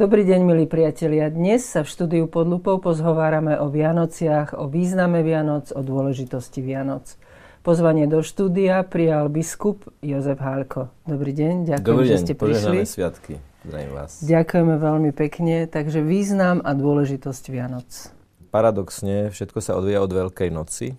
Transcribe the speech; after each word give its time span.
Dobrý 0.00 0.24
deň, 0.24 0.40
milí 0.48 0.64
priatelia. 0.64 1.28
Dnes 1.28 1.60
sa 1.60 1.84
v 1.84 1.92
štúdiu 1.92 2.24
pod 2.24 2.48
lupou 2.48 2.80
pozhovárame 2.80 3.60
o 3.60 3.68
Vianociach, 3.68 4.56
o 4.56 4.64
význame 4.64 5.20
Vianoc, 5.20 5.76
o 5.76 5.84
dôležitosti 5.84 6.64
Vianoc. 6.64 7.20
Pozvanie 7.60 8.08
do 8.08 8.24
štúdia 8.24 8.80
prijal 8.80 9.28
biskup 9.28 9.84
Jozef 10.00 10.40
Hálko. 10.40 10.88
Dobrý 11.04 11.36
deň, 11.36 11.68
ďakujem, 11.68 11.84
Dobrý 11.84 12.06
deň, 12.08 12.16
že 12.16 12.24
ste 12.24 12.32
prišli. 12.32 12.76
sviatky. 12.88 13.44
Zdravím 13.68 13.92
vás. 13.92 14.24
Ďakujeme 14.24 14.74
veľmi 14.80 15.10
pekne. 15.12 15.68
Takže 15.68 16.00
význam 16.00 16.64
a 16.64 16.72
dôležitosť 16.72 17.44
Vianoc. 17.52 18.08
Paradoxne, 18.48 19.28
všetko 19.28 19.60
sa 19.60 19.76
odvíja 19.76 20.00
od 20.00 20.16
Veľkej 20.16 20.48
noci, 20.48 20.96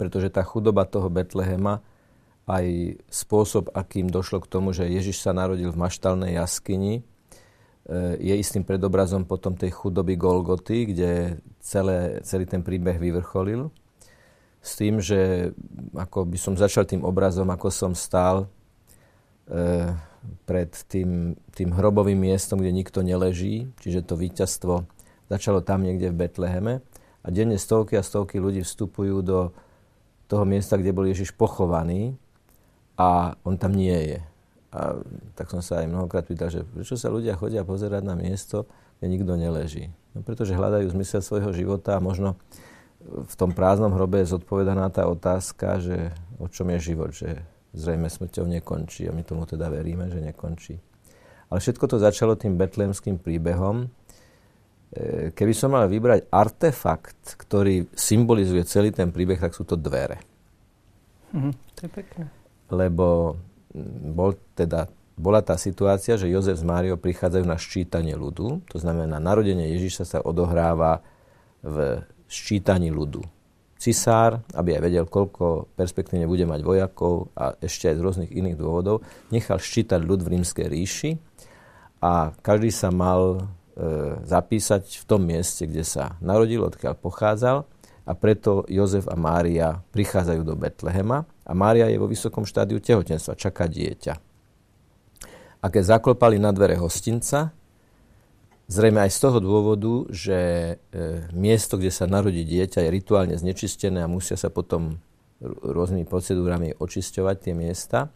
pretože 0.00 0.32
tá 0.32 0.40
chudoba 0.40 0.88
toho 0.88 1.12
Betlehema 1.12 1.84
aj 2.48 2.96
spôsob, 3.12 3.68
akým 3.76 4.08
došlo 4.08 4.40
k 4.40 4.48
tomu, 4.48 4.72
že 4.72 4.88
Ježiš 4.88 5.20
sa 5.20 5.36
narodil 5.36 5.68
v 5.68 5.76
maštalnej 5.76 6.40
jaskyni, 6.40 7.04
je 8.22 8.34
istým 8.38 8.62
predobrazom 8.62 9.26
potom 9.26 9.58
tej 9.58 9.74
chudoby 9.74 10.14
Golgoty, 10.14 10.94
kde 10.94 11.42
celé, 11.58 12.22
celý 12.22 12.46
ten 12.46 12.62
príbeh 12.62 12.94
vyvrcholil. 12.98 13.74
S 14.62 14.78
tým, 14.78 15.02
že 15.02 15.50
ako 15.90 16.30
by 16.30 16.38
som 16.38 16.54
začal 16.54 16.86
tým 16.86 17.02
obrazom, 17.02 17.50
ako 17.50 17.74
som 17.74 17.92
stál 17.98 18.46
e, 19.50 19.90
pred 20.46 20.70
tým, 20.86 21.34
tým 21.50 21.74
hrobovým 21.74 22.14
miestom, 22.14 22.62
kde 22.62 22.70
nikto 22.70 23.02
neleží, 23.02 23.74
čiže 23.82 24.06
to 24.06 24.14
víťazstvo 24.14 24.86
začalo 25.32 25.64
tam 25.64 25.82
niekde 25.82 26.14
v 26.14 26.18
Betleheme 26.22 26.74
a 27.24 27.26
denne 27.32 27.56
stovky 27.56 27.96
a 27.96 28.06
stovky 28.06 28.36
ľudí 28.36 28.60
vstupujú 28.62 29.24
do 29.24 29.50
toho 30.28 30.44
miesta, 30.44 30.76
kde 30.76 30.92
bol 30.92 31.08
Ježiš 31.08 31.32
pochovaný 31.32 32.14
a 32.94 33.34
on 33.42 33.56
tam 33.56 33.72
nie 33.72 33.96
je. 34.14 34.20
A 34.72 34.96
tak 35.36 35.52
som 35.52 35.60
sa 35.60 35.84
aj 35.84 35.92
mnohokrát 35.92 36.24
pýtal, 36.24 36.48
že 36.48 36.64
prečo 36.64 36.96
sa 36.96 37.12
ľudia 37.12 37.36
chodia 37.36 37.60
pozerať 37.60 38.02
na 38.08 38.16
miesto, 38.16 38.64
kde 38.98 39.06
nikto 39.12 39.36
neleží. 39.36 39.92
No 40.16 40.24
pretože 40.24 40.56
hľadajú 40.56 40.88
zmysel 40.96 41.20
svojho 41.20 41.52
života 41.52 42.00
a 42.00 42.04
možno 42.04 42.40
v 43.04 43.34
tom 43.34 43.52
prázdnom 43.52 43.92
hrobe 43.92 44.22
je 44.22 44.32
zodpovedaná 44.32 44.88
tá 44.88 45.04
otázka, 45.04 45.82
že 45.82 46.14
o 46.38 46.46
čom 46.48 46.70
je 46.72 46.78
život, 46.92 47.10
že 47.12 47.42
zrejme 47.74 48.08
smrťou 48.08 48.46
nekončí 48.48 49.08
a 49.08 49.16
my 49.16 49.20
tomu 49.24 49.44
teda 49.44 49.68
veríme, 49.68 50.08
že 50.08 50.22
nekončí. 50.22 50.78
Ale 51.52 51.58
všetko 51.60 51.84
to 51.84 51.96
začalo 52.00 52.32
tým 52.36 52.56
betlémským 52.56 53.20
príbehom. 53.20 53.84
E, 53.84 55.32
keby 55.36 55.52
som 55.52 55.76
mal 55.76 55.84
vybrať 55.88 56.32
artefakt, 56.32 57.36
ktorý 57.36 57.92
symbolizuje 57.92 58.64
celý 58.64 58.88
ten 58.88 59.12
príbeh, 59.12 59.36
tak 59.36 59.52
sú 59.52 59.68
to 59.68 59.76
dvere. 59.76 60.20
Mhm, 61.36 61.52
to 61.76 61.80
je 61.84 61.90
pekné. 61.92 62.24
Lebo 62.72 63.36
bol 64.12 64.36
teda, 64.52 64.88
bola 65.16 65.40
tá 65.40 65.56
situácia, 65.56 66.20
že 66.20 66.28
Jozef 66.28 66.60
s 66.60 66.64
Máriou 66.64 67.00
prichádzajú 67.00 67.44
na 67.44 67.56
ščítanie 67.56 68.16
ľudu. 68.16 68.64
To 68.68 68.76
znamená, 68.76 69.16
narodenie 69.20 69.72
Ježiša 69.76 70.04
sa 70.04 70.18
odohráva 70.20 71.00
v 71.64 72.04
ščítaní 72.28 72.92
ľudu. 72.92 73.24
Cisár, 73.82 74.46
aby 74.54 74.78
aj 74.78 74.82
vedel, 74.86 75.04
koľko 75.10 75.74
perspektívne 75.74 76.30
bude 76.30 76.46
mať 76.46 76.62
vojakov 76.62 77.34
a 77.34 77.58
ešte 77.58 77.90
aj 77.90 77.98
z 77.98 78.04
rôznych 78.04 78.30
iných 78.30 78.54
dôvodov, 78.54 79.02
nechal 79.34 79.58
ščítať 79.58 79.98
ľud 79.98 80.22
v 80.22 80.38
rímskej 80.38 80.66
ríši 80.70 81.10
a 81.98 82.30
každý 82.46 82.70
sa 82.70 82.94
mal 82.94 83.22
e, 83.34 83.42
zapísať 84.22 84.86
v 84.86 85.04
tom 85.06 85.26
mieste, 85.26 85.66
kde 85.66 85.82
sa 85.82 86.14
narodil, 86.22 86.62
odkiaľ 86.62 86.94
pochádzal 86.94 87.66
a 88.02 88.12
preto 88.18 88.66
Jozef 88.66 89.06
a 89.06 89.14
Mária 89.14 89.78
prichádzajú 89.94 90.42
do 90.42 90.58
Betlehema 90.58 91.22
a 91.46 91.52
Mária 91.54 91.86
je 91.86 91.98
vo 91.98 92.10
vysokom 92.10 92.42
štádiu 92.42 92.82
tehotenstva, 92.82 93.38
čaká 93.38 93.70
dieťa. 93.70 94.14
A 95.62 95.66
keď 95.70 95.98
zaklopali 95.98 96.42
na 96.42 96.50
dvere 96.50 96.74
hostinca, 96.74 97.54
Zrejme 98.72 99.04
aj 99.04 99.12
z 99.12 99.18
toho 99.20 99.38
dôvodu, 99.42 100.08
že 100.08 100.38
e, 100.40 100.74
miesto, 101.36 101.76
kde 101.76 101.92
sa 101.92 102.08
narodí 102.08 102.40
dieťa, 102.40 102.86
je 102.86 102.94
rituálne 102.94 103.36
znečistené 103.36 104.00
a 104.00 104.08
musia 104.08 104.38
sa 104.40 104.48
potom 104.48 104.96
rôznymi 105.44 106.08
procedúrami 106.08 106.72
očisťovať 106.80 107.36
tie 107.36 107.52
miesta, 107.52 108.08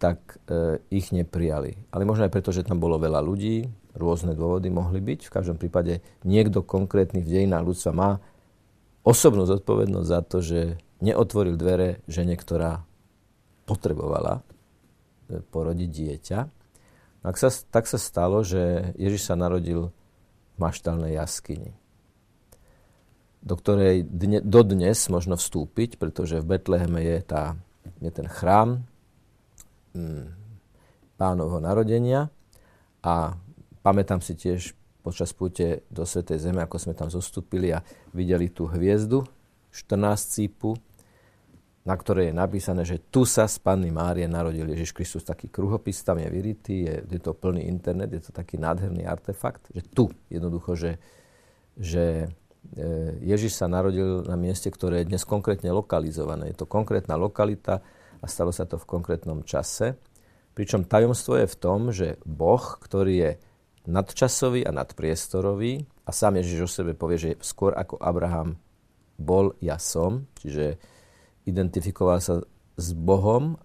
tak 0.00 0.40
e, 0.48 0.80
ich 0.88 1.12
neprijali. 1.12 1.76
Ale 1.92 2.08
možno 2.08 2.24
aj 2.24 2.32
preto, 2.32 2.56
že 2.56 2.64
tam 2.64 2.80
bolo 2.80 2.96
veľa 2.96 3.20
ľudí, 3.20 3.68
rôzne 3.98 4.32
dôvody 4.32 4.72
mohli 4.72 5.02
byť. 5.04 5.28
V 5.28 5.34
každom 5.34 5.60
prípade 5.60 6.00
niekto 6.24 6.64
konkrétny 6.64 7.20
v 7.20 7.28
dejinách 7.36 7.68
ľudstva 7.68 7.92
má 7.92 8.10
osobnú 9.06 9.46
zodpovednosť 9.46 10.08
za 10.10 10.20
to, 10.26 10.42
že 10.42 10.60
neotvoril 10.98 11.54
dvere 11.54 12.02
žene, 12.10 12.34
ktorá 12.34 12.82
potrebovala 13.70 14.42
e, 15.30 15.38
porodiť 15.38 15.90
dieťa. 15.90 16.38
Tak 17.22 17.34
sa, 17.38 17.48
tak 17.50 17.86
sa 17.86 17.98
stalo, 18.02 18.42
že 18.42 18.94
Ježiš 18.98 19.30
sa 19.30 19.38
narodil 19.38 19.94
v 20.54 20.56
maštálnej 20.58 21.14
jaskyni, 21.14 21.74
do 23.42 23.54
ktorej 23.54 24.02
dne, 24.06 24.42
dodnes 24.42 24.98
možno 25.06 25.38
vstúpiť, 25.38 26.02
pretože 26.02 26.42
v 26.42 26.58
Betleheme 26.58 27.02
je, 27.02 27.18
tá, 27.22 27.54
je 28.02 28.10
ten 28.10 28.26
chrám 28.26 28.82
mm, 29.94 30.26
pánovho 31.18 31.58
narodenia 31.58 32.30
a 33.02 33.34
pamätám 33.82 34.22
si 34.22 34.38
tiež 34.38 34.74
počas 35.06 35.30
púte 35.30 35.86
do 35.86 36.02
Svetej 36.02 36.50
Zeme, 36.50 36.66
ako 36.66 36.82
sme 36.82 36.98
tam 36.98 37.06
zostúpili 37.06 37.70
a 37.70 37.78
videli 38.10 38.50
tú 38.50 38.66
hviezdu, 38.66 39.22
14 39.70 40.18
cípu, 40.18 40.74
na 41.86 41.94
ktorej 41.94 42.34
je 42.34 42.34
napísané, 42.34 42.82
že 42.82 42.98
tu 42.98 43.22
sa 43.22 43.46
z 43.46 43.62
Panny 43.62 43.94
Márie 43.94 44.26
narodil 44.26 44.66
Ježiš 44.66 44.90
Kristus. 44.90 45.22
Taký 45.22 45.46
kruhopis 45.46 46.02
tam 46.02 46.18
je 46.18 46.26
vyritý, 46.26 46.90
je, 46.90 46.94
je 47.06 47.20
to 47.22 47.38
plný 47.38 47.70
internet, 47.70 48.10
je 48.10 48.26
to 48.26 48.34
taký 48.34 48.58
nádherný 48.58 49.06
artefakt, 49.06 49.70
že 49.70 49.86
tu 49.86 50.10
jednoducho, 50.26 50.74
že, 50.74 50.98
že 51.78 52.26
e, 52.74 52.88
Ježiš 53.22 53.62
sa 53.62 53.70
narodil 53.70 54.26
na 54.26 54.34
mieste, 54.34 54.66
ktoré 54.66 55.06
je 55.06 55.14
dnes 55.14 55.22
konkrétne 55.22 55.70
lokalizované. 55.70 56.50
Je 56.50 56.58
to 56.58 56.66
konkrétna 56.66 57.14
lokalita 57.14 57.78
a 58.18 58.26
stalo 58.26 58.50
sa 58.50 58.66
to 58.66 58.82
v 58.82 58.90
konkrétnom 58.90 59.46
čase. 59.46 59.94
Pričom 60.58 60.90
tajomstvo 60.90 61.38
je 61.38 61.46
v 61.46 61.56
tom, 61.62 61.94
že 61.94 62.18
Boh, 62.26 62.64
ktorý 62.82 63.14
je 63.14 63.30
nadčasový 63.86 64.66
a 64.66 64.74
nadpriestorový, 64.74 65.86
a 66.06 66.10
sám 66.14 66.38
Ježiš 66.38 66.58
o 66.62 66.70
sebe 66.70 66.92
povie, 66.94 67.18
že 67.18 67.30
skôr 67.42 67.74
ako 67.74 67.98
Abraham 67.98 68.54
bol, 69.18 69.58
ja 69.58 69.80
som, 69.80 70.30
čiže 70.38 70.78
identifikoval 71.48 72.18
sa 72.22 72.42
s 72.76 72.88
Bohom, 72.94 73.56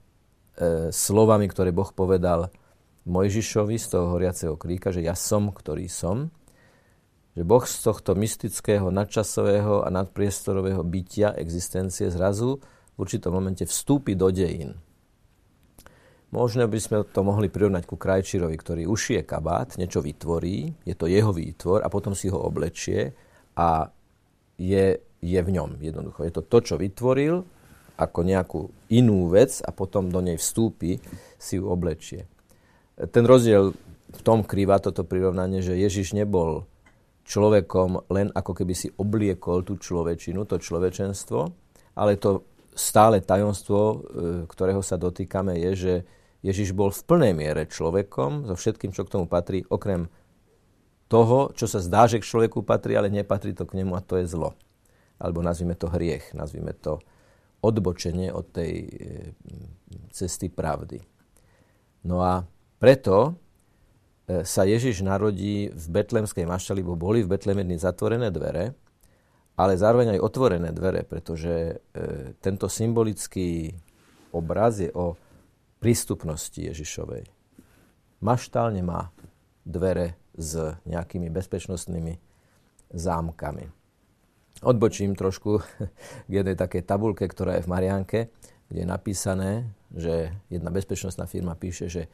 e, 0.57 0.89
slovami, 0.89 1.45
ktoré 1.45 1.69
Boh 1.69 1.89
povedal 1.93 2.49
Mojžišovi 3.05 3.77
z 3.77 3.87
toho 3.97 4.13
horiaceho 4.13 4.55
kríka, 4.57 4.93
že 4.93 5.05
ja 5.05 5.17
som, 5.17 5.49
ktorý 5.49 5.89
som. 5.89 6.29
Že 7.33 7.43
Boh 7.45 7.65
z 7.65 7.77
tohto 7.81 8.13
mystického, 8.13 8.93
nadčasového 8.93 9.85
a 9.85 9.89
nadpriestorového 9.89 10.85
bytia, 10.85 11.33
existencie 11.38 12.13
zrazu 12.13 12.61
v 12.95 12.97
určitom 13.01 13.33
momente 13.33 13.65
vstúpi 13.65 14.13
do 14.13 14.29
dejín. 14.29 14.77
Možno 16.31 16.64
by 16.64 16.80
sme 16.80 16.97
to 17.12 17.28
mohli 17.28 17.52
prirovnať 17.52 17.84
ku 17.84 18.00
krajčírovi, 18.00 18.56
ktorý 18.56 18.88
ušije 18.88 19.28
kabát, 19.28 19.75
niečo 19.75 20.00
vytvorí, 20.00 20.72
je 20.88 20.96
to 20.96 21.12
jeho 21.12 21.36
výtvor 21.36 21.84
a 21.84 21.92
potom 21.92 22.16
si 22.16 22.31
ho 22.31 22.40
oblečie 22.40 23.12
a 23.59 23.92
je, 24.56 24.86
je 25.19 25.40
v 25.44 25.50
ňom 25.52 25.75
jednoducho. 25.84 26.24
Je 26.24 26.31
to 26.31 26.47
to, 26.47 26.58
čo 26.64 26.75
vytvoril 26.80 27.44
ako 28.00 28.19
nejakú 28.24 28.62
inú 28.96 29.28
vec 29.28 29.59
a 29.59 29.75
potom 29.75 30.08
do 30.08 30.24
nej 30.24 30.40
vstúpi, 30.40 31.03
si 31.36 31.59
ju 31.59 31.68
oblečie. 31.68 32.25
Ten 32.96 33.28
rozdiel 33.28 33.75
v 34.12 34.22
tom 34.24 34.48
krýva 34.48 34.80
toto 34.80 35.03
prirovnanie, 35.03 35.59
že 35.59 35.75
Ježiš 35.75 36.16
nebol 36.16 36.63
človekom 37.28 38.08
len 38.08 38.31
ako 38.34 38.52
keby 38.56 38.74
si 38.74 38.88
obliekol 38.88 39.68
tú 39.68 39.77
človečinu, 39.77 40.48
to 40.48 40.57
človečenstvo, 40.57 41.39
ale 42.00 42.18
to 42.18 42.48
stále 42.72 43.19
tajomstvo, 43.19 43.80
e, 43.80 43.95
ktorého 44.48 44.80
sa 44.80 44.95
dotýkame, 44.95 45.60
je, 45.60 45.72
že 45.75 45.94
Ježiš 46.41 46.73
bol 46.73 46.89
v 46.89 47.01
plnej 47.05 47.33
miere 47.38 47.63
človekom, 47.69 48.49
so 48.49 48.57
všetkým, 48.57 48.91
čo 48.93 49.05
k 49.05 49.13
tomu 49.13 49.29
patrí, 49.29 49.61
okrem 49.69 50.09
toho, 51.05 51.53
čo 51.53 51.69
sa 51.69 51.77
zdá, 51.83 52.09
že 52.09 52.17
k 52.17 52.25
človeku 52.25 52.65
patrí, 52.65 52.97
ale 52.97 53.13
nepatrí 53.13 53.53
to 53.53 53.69
k 53.69 53.77
nemu 53.83 53.93
a 53.93 54.01
to 54.01 54.17
je 54.17 54.25
zlo. 54.31 54.57
Alebo 55.21 55.45
nazvime 55.45 55.77
to 55.77 55.91
hriech, 55.91 56.33
nazvime 56.33 56.73
to 56.73 56.97
odbočenie 57.61 58.33
od 58.33 58.49
tej 58.49 58.73
e, 58.73 58.85
cesty 60.09 60.49
pravdy. 60.49 60.97
No 62.09 62.25
a 62.25 62.41
preto 62.81 63.38
e, 64.25 64.41
sa 64.41 64.65
Ježiš 64.65 65.05
narodí 65.05 65.69
v 65.69 65.85
betlemskej 65.93 66.49
maštali, 66.49 66.81
bo 66.81 66.97
boli 66.97 67.21
v 67.21 67.38
Betleme 67.38 67.61
zatvorené 67.77 68.33
dvere, 68.33 68.73
ale 69.53 69.77
zároveň 69.77 70.17
aj 70.17 70.25
otvorené 70.25 70.73
dvere, 70.73 71.05
pretože 71.05 71.53
e, 71.53 72.33
tento 72.41 72.65
symbolický 72.65 73.77
obraz 74.33 74.81
je 74.81 74.89
o 74.97 75.13
prístupnosti 75.81 76.62
Ježišovej. 76.62 77.25
Maštál 78.22 78.69
nemá 78.69 79.10
dvere 79.66 80.13
s 80.38 80.78
nejakými 80.86 81.33
bezpečnostnými 81.33 82.22
zámkami. 82.94 83.66
Odbočím 84.62 85.18
trošku 85.18 85.57
k 86.30 86.31
jednej 86.31 86.54
takej 86.54 86.86
tabulke, 86.86 87.25
ktorá 87.25 87.57
je 87.57 87.66
v 87.66 87.72
Marianke, 87.74 88.19
kde 88.69 88.86
je 88.86 88.88
napísané, 88.88 89.51
že 89.92 90.31
jedna 90.48 90.69
bezpečnostná 90.69 91.25
firma 91.25 91.57
píše, 91.57 91.89
že 91.89 92.07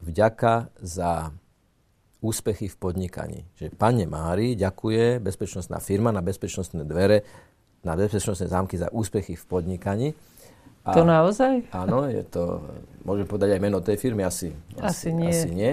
vďaka 0.00 0.72
za 0.80 1.30
úspechy 2.24 2.66
v 2.66 2.76
podnikaní. 2.80 3.40
Že 3.54 3.76
Pane 3.76 4.08
Mári 4.08 4.56
ďakuje 4.56 5.20
bezpečnostná 5.20 5.78
firma 5.78 6.10
na 6.10 6.24
bezpečnostné 6.24 6.82
dvere, 6.82 7.22
na 7.84 7.94
bezpečnostné 7.94 8.50
zámky 8.50 8.80
za 8.80 8.90
úspechy 8.90 9.36
v 9.36 9.44
podnikaní. 9.46 10.08
A, 10.86 10.94
to 10.94 11.02
naozaj? 11.02 11.66
Áno, 11.74 12.06
je 12.06 12.22
to, 12.22 12.62
môžem 13.02 13.26
povedať 13.26 13.58
aj 13.58 13.60
meno 13.60 13.82
tej 13.82 13.98
firmy, 13.98 14.22
asi, 14.22 14.54
asi, 14.78 15.10
asi 15.10 15.10
nie. 15.10 15.34
Asi 15.34 15.50
nie. 15.50 15.72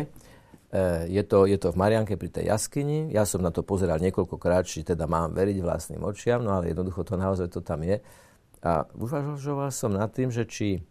E, 0.74 1.06
je 1.13 1.21
to, 1.21 1.45
je 1.45 1.57
to 1.62 1.69
v 1.69 1.77
Marianke 1.77 2.18
pri 2.18 2.33
tej 2.33 2.50
jaskyni. 2.50 3.13
Ja 3.13 3.30
som 3.30 3.45
na 3.45 3.54
to 3.54 3.62
pozeral 3.62 4.01
niekoľkokrát, 4.01 4.65
či 4.65 4.81
teda 4.81 5.06
mám 5.06 5.38
veriť 5.38 5.62
vlastným 5.62 6.01
očiam, 6.01 6.42
no 6.42 6.57
ale 6.57 6.74
jednoducho 6.74 7.06
to 7.06 7.13
naozaj 7.13 7.45
to 7.54 7.62
tam 7.62 7.86
je. 7.86 8.01
A 8.65 8.89
uvažoval 8.98 9.69
som 9.69 9.94
nad 9.94 10.10
tým, 10.10 10.33
že 10.33 10.50
či 10.50 10.81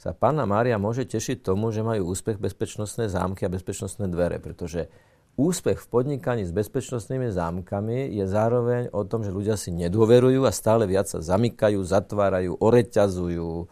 sa 0.00 0.16
pána 0.16 0.48
Mária 0.48 0.80
môže 0.80 1.04
tešiť 1.04 1.44
tomu, 1.44 1.68
že 1.68 1.84
majú 1.84 2.12
úspech 2.12 2.40
bezpečnostné 2.40 3.12
zámky 3.12 3.44
a 3.44 3.52
bezpečnostné 3.52 4.08
dvere, 4.08 4.40
pretože 4.40 4.88
úspech 5.36 5.84
v 5.84 5.86
podnikaní 5.88 6.48
s 6.48 6.52
bezpečnostnými 6.52 7.28
zámkami 7.32 8.12
je 8.16 8.24
zároveň 8.24 8.88
o 8.92 9.04
tom, 9.04 9.20
že 9.22 9.32
ľudia 9.32 9.60
si 9.60 9.72
nedôverujú 9.72 10.48
a 10.48 10.52
stále 10.52 10.88
viac 10.88 11.06
sa 11.06 11.20
zamykajú, 11.20 11.80
zatvárajú, 11.84 12.56
oreťazujú 12.56 13.68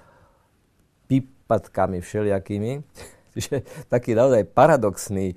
pípatkami 1.08 2.05
všelijakými. 2.05 2.72
Čiže 3.34 3.88
taký 3.90 4.14
naozaj 4.14 4.46
paradoxný 4.52 5.34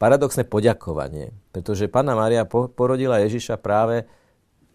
paradoxné 0.00 0.48
poďakovanie, 0.48 1.36
pretože 1.52 1.92
Pána 1.92 2.16
Maria 2.16 2.48
porodila 2.48 3.20
Ježiša 3.20 3.60
práve, 3.60 4.08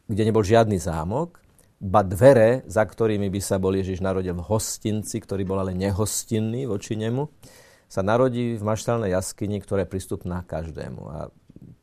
kde 0.05 0.21
nebol 0.21 0.45
žiadny 0.45 0.77
zámok, 0.77 1.41
ba 1.81 2.05
dvere, 2.05 2.61
za 2.69 2.85
ktorými 2.85 3.33
by 3.33 3.41
sa 3.41 3.57
bol 3.57 3.73
Ježiš 3.73 4.05
narodil 4.05 4.37
v 4.37 4.45
hostinci, 4.45 5.17
ktorý 5.17 5.41
bol 5.43 5.57
ale 5.65 5.73
nehostinný 5.73 6.69
voči 6.69 6.93
nemu, 6.93 7.25
sa 7.85 8.01
narodí 8.01 8.57
v 8.57 8.63
maštálnej 8.63 9.13
jaskyni, 9.13 9.61
ktorá 9.61 9.85
je 9.85 9.91
prístupná 9.93 10.41
každému. 10.43 11.01
A 11.09 11.17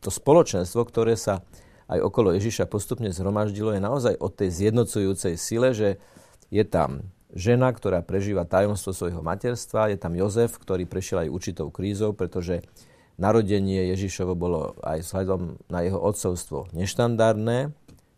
to 0.03 0.11
spoločenstvo, 0.11 0.83
ktoré 0.87 1.15
sa 1.15 1.47
aj 1.87 2.03
okolo 2.03 2.35
Ježiša 2.35 2.67
postupne 2.67 3.11
zhromaždilo, 3.13 3.75
je 3.75 3.83
naozaj 3.83 4.15
o 4.19 4.29
tej 4.33 4.51
zjednocujúcej 4.51 5.35
sile, 5.39 5.77
že 5.77 6.01
je 6.49 6.65
tam 6.67 7.13
žena, 7.33 7.73
ktorá 7.73 8.05
prežíva 8.05 8.45
tajomstvo 8.45 8.93
svojho 8.93 9.25
materstva, 9.25 9.89
je 9.89 9.99
tam 10.01 10.13
Jozef, 10.17 10.57
ktorý 10.61 10.85
prešiel 10.85 11.29
aj 11.29 11.33
určitou 11.33 11.69
krízou, 11.73 12.13
pretože 12.13 12.61
narodenie 13.17 13.89
Ježišovo 13.97 14.37
bolo 14.37 14.77
aj 14.85 15.05
vzhľadom 15.05 15.61
na 15.69 15.81
jeho 15.85 16.01
odcovstvo 16.01 16.73
neštandardné, 16.77 17.73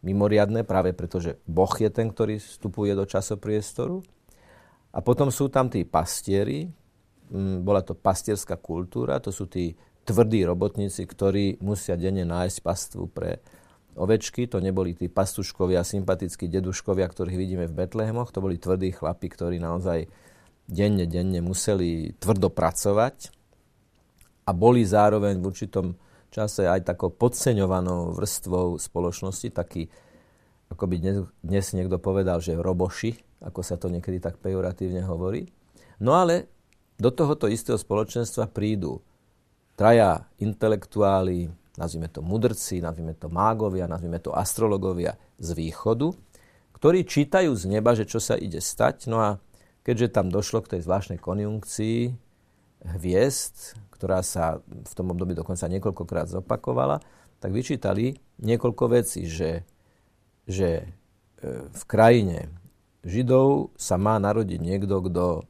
mimoriadné, 0.04 0.66
práve 0.68 0.92
preto, 0.92 1.22
že 1.22 1.40
Boh 1.48 1.70
je 1.72 1.88
ten, 1.88 2.12
ktorý 2.12 2.36
vstupuje 2.42 2.92
do 2.92 3.08
časopriestoru. 3.08 4.04
A 4.94 5.02
potom 5.02 5.32
sú 5.32 5.50
tam 5.50 5.66
tí 5.66 5.82
pastieri, 5.82 6.70
bola 7.34 7.82
to 7.82 7.98
pastierská 7.98 8.54
kultúra, 8.54 9.18
to 9.18 9.34
sú 9.34 9.50
tí 9.50 9.74
tvrdí 10.06 10.46
robotníci, 10.46 11.02
ktorí 11.02 11.58
musia 11.64 11.98
denne 11.98 12.22
nájsť 12.22 12.58
pastvu 12.62 13.10
pre 13.10 13.42
ovečky. 13.98 14.46
To 14.52 14.60
neboli 14.60 14.94
tí 14.94 15.10
pastuškovia, 15.10 15.82
sympatickí 15.82 16.46
deduškovia, 16.46 17.08
ktorých 17.08 17.40
vidíme 17.40 17.66
v 17.66 17.76
Betlehemoch. 17.84 18.30
To 18.36 18.44
boli 18.44 18.60
tvrdí 18.60 18.94
chlapi, 18.94 19.26
ktorí 19.32 19.56
naozaj 19.58 20.06
denne, 20.68 21.08
denne 21.08 21.40
museli 21.40 22.14
tvrdo 22.20 22.52
pracovať 22.52 23.32
a 24.44 24.50
boli 24.52 24.84
zároveň 24.84 25.40
v 25.40 25.48
určitom 25.48 25.86
čase 26.28 26.68
aj 26.68 26.94
takou 26.94 27.14
podceňovanou 27.14 28.12
vrstvou 28.12 28.76
spoločnosti, 28.76 29.48
taký, 29.54 29.88
ako 30.68 30.84
by 30.84 30.96
dnes, 31.00 31.16
dnes 31.40 31.64
niekto 31.72 31.96
povedal, 32.02 32.42
že 32.42 32.58
roboši, 32.58 33.42
ako 33.46 33.60
sa 33.62 33.78
to 33.78 33.88
niekedy 33.88 34.18
tak 34.20 34.42
pejoratívne 34.42 35.06
hovorí. 35.06 35.46
No 36.02 36.18
ale 36.18 36.53
do 36.98 37.10
tohoto 37.10 37.50
istého 37.50 37.74
spoločenstva 37.74 38.50
prídu 38.50 39.02
traja 39.74 40.30
intelektuáli, 40.38 41.50
nazvime 41.74 42.06
to 42.06 42.22
mudrci, 42.22 42.78
nazvime 42.78 43.18
to 43.18 43.26
mágovia, 43.26 43.90
nazvime 43.90 44.22
to 44.22 44.30
astrologovia 44.30 45.18
z 45.42 45.58
východu, 45.58 46.14
ktorí 46.78 47.02
čítajú 47.02 47.50
z 47.56 47.64
neba, 47.66 47.98
že 47.98 48.06
čo 48.06 48.22
sa 48.22 48.38
ide 48.38 48.62
stať. 48.62 49.10
No 49.10 49.18
a 49.18 49.28
keďže 49.82 50.14
tam 50.14 50.30
došlo 50.30 50.62
k 50.62 50.78
tej 50.78 50.80
zvláštnej 50.86 51.18
konjunkcii 51.18 52.14
hviezd, 52.84 53.80
ktorá 53.90 54.20
sa 54.22 54.60
v 54.66 54.92
tom 54.94 55.10
období 55.10 55.34
dokonca 55.34 55.66
niekoľkokrát 55.66 56.30
zopakovala, 56.30 57.00
tak 57.40 57.50
vyčítali 57.50 58.20
niekoľko 58.40 58.84
vecí, 58.92 59.26
že, 59.26 59.64
že 60.46 60.84
e, 60.84 60.86
v 61.68 61.82
krajine 61.88 62.52
Židov 63.04 63.76
sa 63.76 64.00
má 64.00 64.16
narodiť 64.16 64.60
niekto, 64.64 65.04
kto 65.04 65.44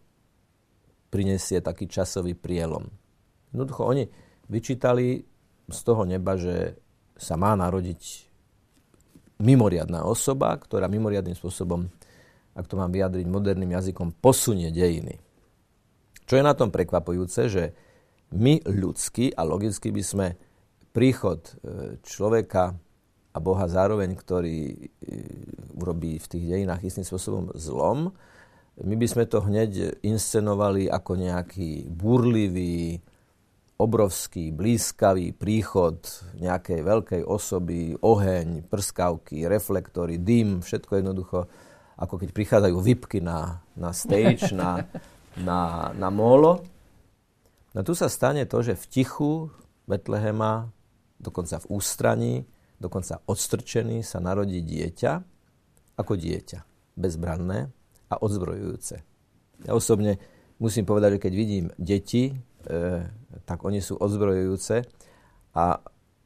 prinesie 1.15 1.63
taký 1.63 1.87
časový 1.87 2.35
prielom. 2.35 2.91
Jednoducho 3.55 3.87
oni 3.87 4.11
vyčítali 4.51 5.23
z 5.71 5.79
toho 5.87 6.03
neba, 6.03 6.35
že 6.35 6.75
sa 7.15 7.39
má 7.39 7.55
narodiť 7.55 8.27
mimoriadná 9.39 10.03
osoba, 10.03 10.59
ktorá 10.59 10.91
mimoriadným 10.91 11.39
spôsobom, 11.39 11.87
ak 12.59 12.67
to 12.67 12.75
mám 12.75 12.91
vyjadriť 12.91 13.27
moderným 13.31 13.79
jazykom, 13.79 14.19
posunie 14.19 14.75
dejiny. 14.75 15.23
Čo 16.27 16.35
je 16.35 16.43
na 16.43 16.59
tom 16.59 16.75
prekvapujúce, 16.75 17.47
že 17.47 17.65
my 18.35 18.67
ľudsky 18.67 19.31
a 19.31 19.47
logicky 19.47 19.95
by 19.95 20.03
sme 20.03 20.27
príchod 20.91 21.39
e, 21.39 21.53
človeka 22.03 22.75
a 23.35 23.39
Boha 23.39 23.67
zároveň, 23.67 24.15
ktorý 24.15 24.59
e, 24.67 24.77
urobí 25.79 26.19
v 26.19 26.27
tých 26.27 26.45
dejinách 26.51 26.83
istým 26.87 27.07
spôsobom 27.07 27.55
zlom, 27.55 28.11
my 28.83 28.95
by 28.99 29.07
sme 29.07 29.25
to 29.31 29.39
hneď 29.39 30.03
inscenovali 30.03 30.91
ako 30.91 31.15
nejaký 31.15 31.87
burlivý, 31.87 32.99
obrovský, 33.79 34.51
blízkavý 34.55 35.35
príchod 35.35 35.99
nejakej 36.39 36.81
veľkej 36.83 37.23
osoby, 37.27 37.95
oheň, 37.99 38.67
prskavky, 38.67 39.47
reflektory, 39.47 40.19
dym, 40.19 40.63
všetko 40.63 40.93
jednoducho, 41.03 41.39
ako 41.99 42.15
keď 42.19 42.31
prichádzajú 42.35 42.77
vypky 42.79 43.19
na, 43.23 43.63
na 43.79 43.91
stage, 43.95 44.51
na, 44.55 44.87
na, 45.39 45.91
na 45.95 46.09
molo. 46.11 46.63
No 47.75 47.83
tu 47.83 47.95
sa 47.95 48.07
stane 48.07 48.47
to, 48.47 48.63
že 48.63 48.79
v 48.79 48.85
tichu 48.91 49.33
Betlehema, 49.87 50.71
dokonca 51.19 51.63
v 51.63 51.71
ústraní, 51.75 52.35
dokonca 52.79 53.23
odstrčený 53.27 54.03
sa 54.07 54.23
narodí 54.23 54.63
dieťa, 54.63 55.13
ako 55.99 56.15
dieťa, 56.15 56.59
bezbranné 56.99 57.71
a 58.11 58.15
odzbrojujúce. 58.21 58.95
Ja 59.65 59.73
osobne 59.73 60.21
musím 60.59 60.85
povedať, 60.85 61.19
že 61.19 61.23
keď 61.29 61.33
vidím 61.33 61.67
deti, 61.79 62.33
e, 62.33 62.35
tak 63.45 63.65
oni 63.65 63.81
sú 63.81 63.97
odzbrojujúce 63.97 64.85
a 65.55 65.67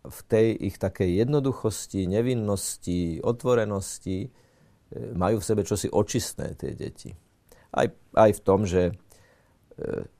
v 0.09 0.21
tej 0.25 0.49
ich 0.73 0.77
takej 0.81 1.27
jednoduchosti, 1.27 2.09
nevinnosti, 2.09 3.21
otvorenosti 3.21 4.19
e, 4.25 4.29
majú 5.13 5.43
v 5.43 5.49
sebe 5.49 5.63
čosi 5.63 5.93
očistné 5.93 6.57
tie 6.57 6.73
deti. 6.73 7.13
Aj, 7.75 7.87
aj 8.17 8.31
v 8.37 8.41
tom, 8.41 8.65
že 8.65 8.97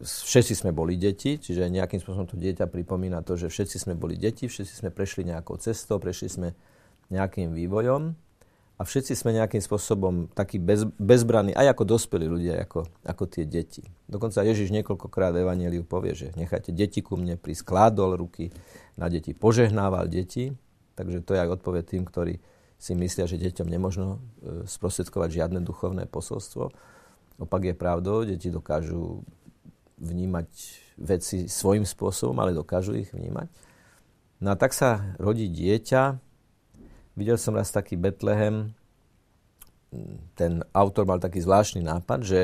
všetci 0.03 0.55
sme 0.55 0.71
boli 0.71 0.95
deti, 0.95 1.35
čiže 1.35 1.67
nejakým 1.67 1.99
spôsobom 1.99 2.31
to 2.31 2.39
dieťa 2.39 2.71
pripomína 2.71 3.27
to, 3.27 3.35
že 3.35 3.51
všetci 3.51 3.77
sme 3.83 3.95
boli 3.99 4.15
deti, 4.15 4.47
všetci 4.47 4.87
sme 4.87 4.91
prešli 4.95 5.27
nejakou 5.27 5.59
cestou, 5.59 5.99
prešli 5.99 6.31
sme 6.31 6.49
nejakým 7.11 7.51
vývojom 7.51 8.15
a 8.79 8.87
všetci 8.87 9.19
sme 9.19 9.35
nejakým 9.35 9.59
spôsobom 9.59 10.31
takí 10.31 10.63
bez, 10.63 10.87
bezbraní, 11.03 11.51
aj 11.51 11.75
ako 11.75 11.99
dospelí 11.99 12.31
ľudia, 12.31 12.63
ako, 12.63 12.87
ako 13.03 13.25
tie 13.27 13.43
deti. 13.43 13.83
Dokonca 14.07 14.47
Ježiš 14.47 14.71
niekoľkokrát 14.71 15.35
Evangeliu 15.35 15.83
povie, 15.83 16.15
že 16.15 16.31
nechajte 16.39 16.71
deti 16.71 17.03
ku 17.03 17.19
mne, 17.19 17.35
priskládol 17.35 18.15
ruky 18.15 18.55
na 18.95 19.11
deti, 19.11 19.35
požehnával 19.35 20.07
deti, 20.07 20.55
takže 20.95 21.27
to 21.27 21.35
je 21.35 21.43
aj 21.43 21.59
odpoveď 21.59 21.85
tým, 21.91 22.07
ktorí 22.07 22.39
si 22.79 22.95
myslia, 22.95 23.27
že 23.27 23.43
deťom 23.43 23.67
nemožno 23.67 24.09
e, 24.15 24.19
sprostredkovať 24.71 25.43
žiadne 25.43 25.59
duchovné 25.67 26.07
posolstvo. 26.07 26.71
Opak 27.43 27.63
je 27.67 27.75
pravdou, 27.75 28.23
deti 28.23 28.55
dokážu 28.55 29.27
vnímať 29.99 30.47
veci 31.03 31.51
svojím 31.51 31.83
spôsobom, 31.83 32.39
ale 32.39 32.55
dokážu 32.55 32.95
ich 32.95 33.11
vnímať. 33.11 33.51
No 34.39 34.55
a 34.55 34.57
tak 34.59 34.71
sa 34.71 35.19
rodí 35.19 35.51
dieťa. 35.51 36.23
Videl 37.19 37.35
som 37.35 37.59
raz 37.59 37.75
taký 37.75 37.99
Betlehem, 37.99 38.79
ten 40.39 40.63
autor 40.71 41.03
mal 41.03 41.19
taký 41.19 41.43
zvláštny 41.43 41.83
nápad, 41.83 42.23
že 42.23 42.41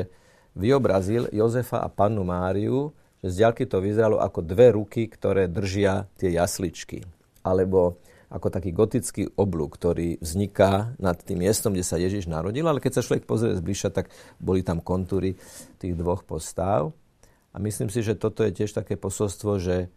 vyobrazil 0.51 1.31
Jozefa 1.31 1.79
a 1.79 1.87
pannu 1.87 2.27
Máriu, 2.27 2.91
že 3.23 3.31
z 3.31 3.35
ďalky 3.47 3.71
to 3.71 3.79
vyzeralo 3.79 4.19
ako 4.19 4.43
dve 4.43 4.75
ruky, 4.75 5.07
ktoré 5.07 5.47
držia 5.47 6.11
tie 6.19 6.35
jasličky. 6.35 7.07
Alebo 7.39 8.03
ako 8.27 8.51
taký 8.51 8.75
gotický 8.75 9.23
oblúk, 9.39 9.79
ktorý 9.79 10.19
vzniká 10.19 10.91
nad 10.99 11.15
tým 11.23 11.47
miestom, 11.47 11.71
kde 11.71 11.87
sa 11.87 11.95
Ježiš 11.95 12.27
narodil, 12.27 12.67
ale 12.67 12.83
keď 12.83 12.99
sa 12.99 13.05
človek 13.07 13.23
pozrie 13.23 13.55
zbližša, 13.55 13.95
tak 13.95 14.11
boli 14.43 14.59
tam 14.59 14.83
kontúry 14.83 15.39
tých 15.79 15.95
dvoch 15.95 16.27
postáv. 16.27 16.91
A 17.55 17.63
myslím 17.63 17.87
si, 17.87 18.03
že 18.03 18.19
toto 18.19 18.43
je 18.43 18.51
tiež 18.51 18.75
také 18.75 18.99
posolstvo, 18.99 19.55
že 19.55 19.87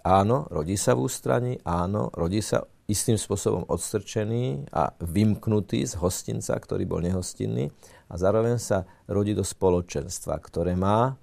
áno, 0.00 0.48
rodí 0.48 0.80
sa 0.80 0.96
v 0.96 1.04
ústraní, 1.04 1.52
áno, 1.60 2.08
rodí 2.16 2.40
sa 2.40 2.64
istým 2.84 3.16
spôsobom 3.16 3.64
odstrčený 3.68 4.68
a 4.68 4.92
vymknutý 5.00 5.88
z 5.88 5.96
hostinca, 5.96 6.52
ktorý 6.60 6.84
bol 6.84 7.00
nehostinný 7.00 7.72
a 8.12 8.14
zároveň 8.20 8.60
sa 8.60 8.84
rodí 9.08 9.32
do 9.32 9.40
spoločenstva, 9.40 10.36
ktoré 10.40 10.76
má 10.76 11.16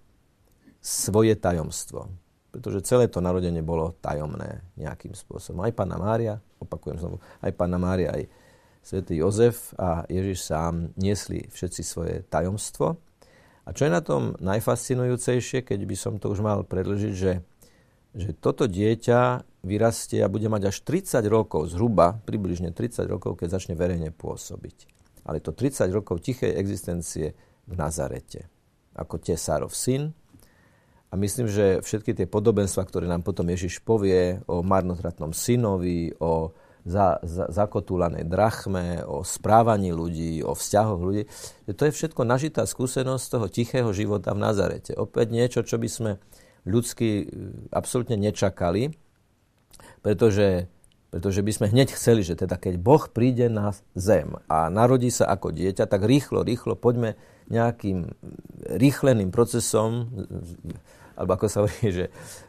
svoje 0.82 1.38
tajomstvo. 1.38 2.10
pretože 2.52 2.84
celé 2.84 3.08
to 3.08 3.24
narodenie 3.24 3.64
bolo 3.64 3.96
tajomné 4.04 4.60
nejakým 4.76 5.16
spôsobom. 5.16 5.64
Aj 5.64 5.72
pána 5.72 5.96
Mária, 5.96 6.36
opakujem 6.60 7.00
znovu, 7.00 7.18
aj 7.40 7.52
pána 7.56 7.80
Mária, 7.80 8.12
aj 8.12 8.28
svätý 8.84 9.24
Jozef 9.24 9.72
a 9.80 10.04
Ježiš 10.12 10.52
sám 10.52 10.92
niesli 11.00 11.48
všetci 11.48 11.82
svoje 11.82 12.16
tajomstvo. 12.28 13.00
A 13.64 13.70
čo 13.72 13.88
je 13.88 13.96
na 13.96 14.04
tom 14.04 14.36
najfascinujúcejšie, 14.44 15.64
keď 15.64 15.80
by 15.88 15.96
som 15.96 16.14
to 16.20 16.28
už 16.28 16.44
mal 16.44 16.68
predlžiť, 16.68 17.14
že, 17.16 17.40
že 18.12 18.36
toto 18.36 18.68
dieťa 18.68 19.48
vyrastie 19.64 20.20
a 20.20 20.32
bude 20.32 20.52
mať 20.52 20.74
až 20.74 20.78
30 20.84 21.22
rokov, 21.32 21.72
zhruba 21.72 22.20
približne 22.28 22.76
30 22.76 23.08
rokov, 23.08 23.40
keď 23.40 23.62
začne 23.62 23.74
verejne 23.78 24.12
pôsobiť. 24.12 24.90
Ale 25.24 25.40
to 25.40 25.54
30 25.54 25.88
rokov 25.94 26.20
tichej 26.26 26.58
existencie 26.58 27.38
v 27.70 27.74
Nazarete. 27.78 28.50
Ako 28.98 29.22
tesárov 29.22 29.72
syn. 29.72 30.12
A 31.12 31.20
myslím, 31.20 31.48
že 31.48 31.84
všetky 31.84 32.16
tie 32.16 32.28
podobenstva, 32.28 32.88
ktoré 32.88 33.06
nám 33.06 33.22
potom 33.22 33.48
Ježiš 33.48 33.84
povie 33.84 34.40
o 34.48 34.64
marnotratnom 34.64 35.36
synovi, 35.36 36.16
o 36.20 36.56
za, 36.82 37.22
za, 37.22 37.46
zakotúlanej 37.54 38.26
drachme, 38.26 39.06
o 39.06 39.22
správaní 39.22 39.94
ľudí, 39.94 40.42
o 40.42 40.58
vzťahoch 40.58 41.02
ľudí. 41.02 41.24
Že 41.70 41.74
to 41.78 41.84
je 41.86 41.92
všetko 41.94 42.22
nažitá 42.26 42.66
skúsenosť 42.66 43.26
toho 43.38 43.48
tichého 43.52 43.90
života 43.94 44.34
v 44.34 44.42
Nazarete. 44.42 44.98
Opäť 44.98 45.30
niečo, 45.30 45.62
čo 45.62 45.78
by 45.78 45.90
sme 45.90 46.12
ľudsky 46.66 47.10
e, 47.10 47.26
absolútne 47.74 48.18
nečakali, 48.18 48.94
pretože, 50.02 50.70
pretože 51.10 51.42
by 51.42 51.52
sme 51.52 51.68
hneď 51.74 51.94
chceli, 51.94 52.22
že 52.22 52.38
teda 52.38 52.58
keď 52.58 52.78
Boh 52.82 53.06
príde 53.10 53.50
na 53.50 53.74
zem 53.98 54.38
a 54.50 54.70
narodí 54.70 55.10
sa 55.10 55.30
ako 55.30 55.54
dieťa, 55.54 55.90
tak 55.90 56.06
rýchlo, 56.06 56.46
rýchlo 56.46 56.78
poďme 56.78 57.18
nejakým 57.50 58.08
rýchleným 58.78 59.30
procesom, 59.34 60.08
alebo 61.18 61.32
ako 61.36 61.46
sa 61.50 61.66
hovorí, 61.66 61.90
že 61.92 62.06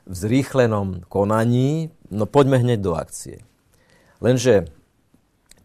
v 0.07 0.15
zrýchlenom 0.15 1.05
konaní, 1.11 1.91
no 2.13 2.25
poďme 2.25 2.63
hneď 2.63 2.79
do 2.81 2.93
akcie. 2.95 3.43
Lenže 4.23 4.71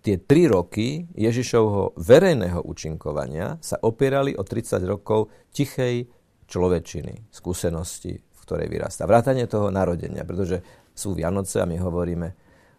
tie 0.01 0.17
tri 0.17 0.49
roky 0.49 1.05
Ježišovho 1.13 1.99
verejného 1.99 2.63
účinkovania 2.63 3.61
sa 3.61 3.77
opierali 3.83 4.33
o 4.33 4.41
30 4.41 4.81
rokov 4.87 5.29
tichej 5.53 6.09
človečiny, 6.47 7.27
skúsenosti, 7.29 8.23
ktorej 8.47 8.71
vyrastá. 8.71 9.03
Vrátanie 9.03 9.43
toho 9.51 9.67
narodenia, 9.67 10.23
pretože 10.23 10.63
sú 10.95 11.11
Vianoce 11.11 11.59
a 11.59 11.67
my 11.67 11.75
hovoríme 11.75 12.27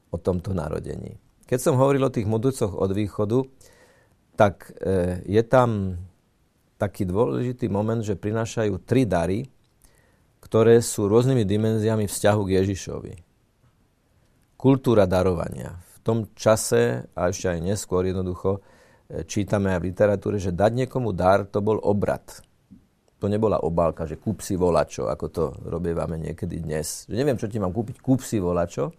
o 0.09 0.17
tomto 0.17 0.57
narodení. 0.57 1.21
Keď 1.45 1.59
som 1.61 1.77
hovoril 1.77 2.09
o 2.09 2.13
tých 2.13 2.25
modúcoch 2.25 2.73
od 2.73 2.91
východu, 2.97 3.45
tak 4.41 4.73
e, 4.81 5.21
je 5.29 5.43
tam 5.45 6.01
taký 6.81 7.05
dôležitý 7.05 7.69
moment, 7.69 8.01
že 8.01 8.17
prinášajú 8.17 8.81
tri 8.89 9.05
dary, 9.05 9.45
ktoré 10.41 10.81
sú 10.81 11.05
rôznymi 11.05 11.45
dimenziami 11.45 12.09
vzťahu 12.09 12.41
k 12.49 12.55
Ježišovi 12.65 13.15
kultúra 14.59 15.07
darovania. 15.07 15.79
V 15.95 15.97
tom 16.03 16.19
čase, 16.35 17.07
a 17.15 17.31
ešte 17.31 17.47
aj 17.47 17.63
neskôr 17.63 18.03
jednoducho, 18.11 18.59
e, 19.07 19.23
čítame 19.23 19.71
aj 19.71 19.79
v 19.81 19.89
literatúre, 19.95 20.37
že 20.43 20.51
dať 20.51 20.85
niekomu 20.85 21.15
dar, 21.15 21.47
to 21.47 21.63
bol 21.63 21.79
obrad. 21.79 22.43
To 23.19 23.27
nebola 23.27 23.59
obálka, 23.59 24.07
že 24.07 24.15
kúp 24.15 24.47
si 24.47 24.55
volačo, 24.55 25.11
ako 25.11 25.27
to 25.27 25.45
robievame 25.67 26.15
niekedy 26.23 26.63
dnes. 26.63 27.03
Že 27.11 27.15
neviem, 27.19 27.39
čo 27.39 27.51
ti 27.51 27.59
mám 27.59 27.75
kúpiť, 27.75 27.99
kúp 27.99 28.23
si 28.23 28.39
volačo. 28.39 28.95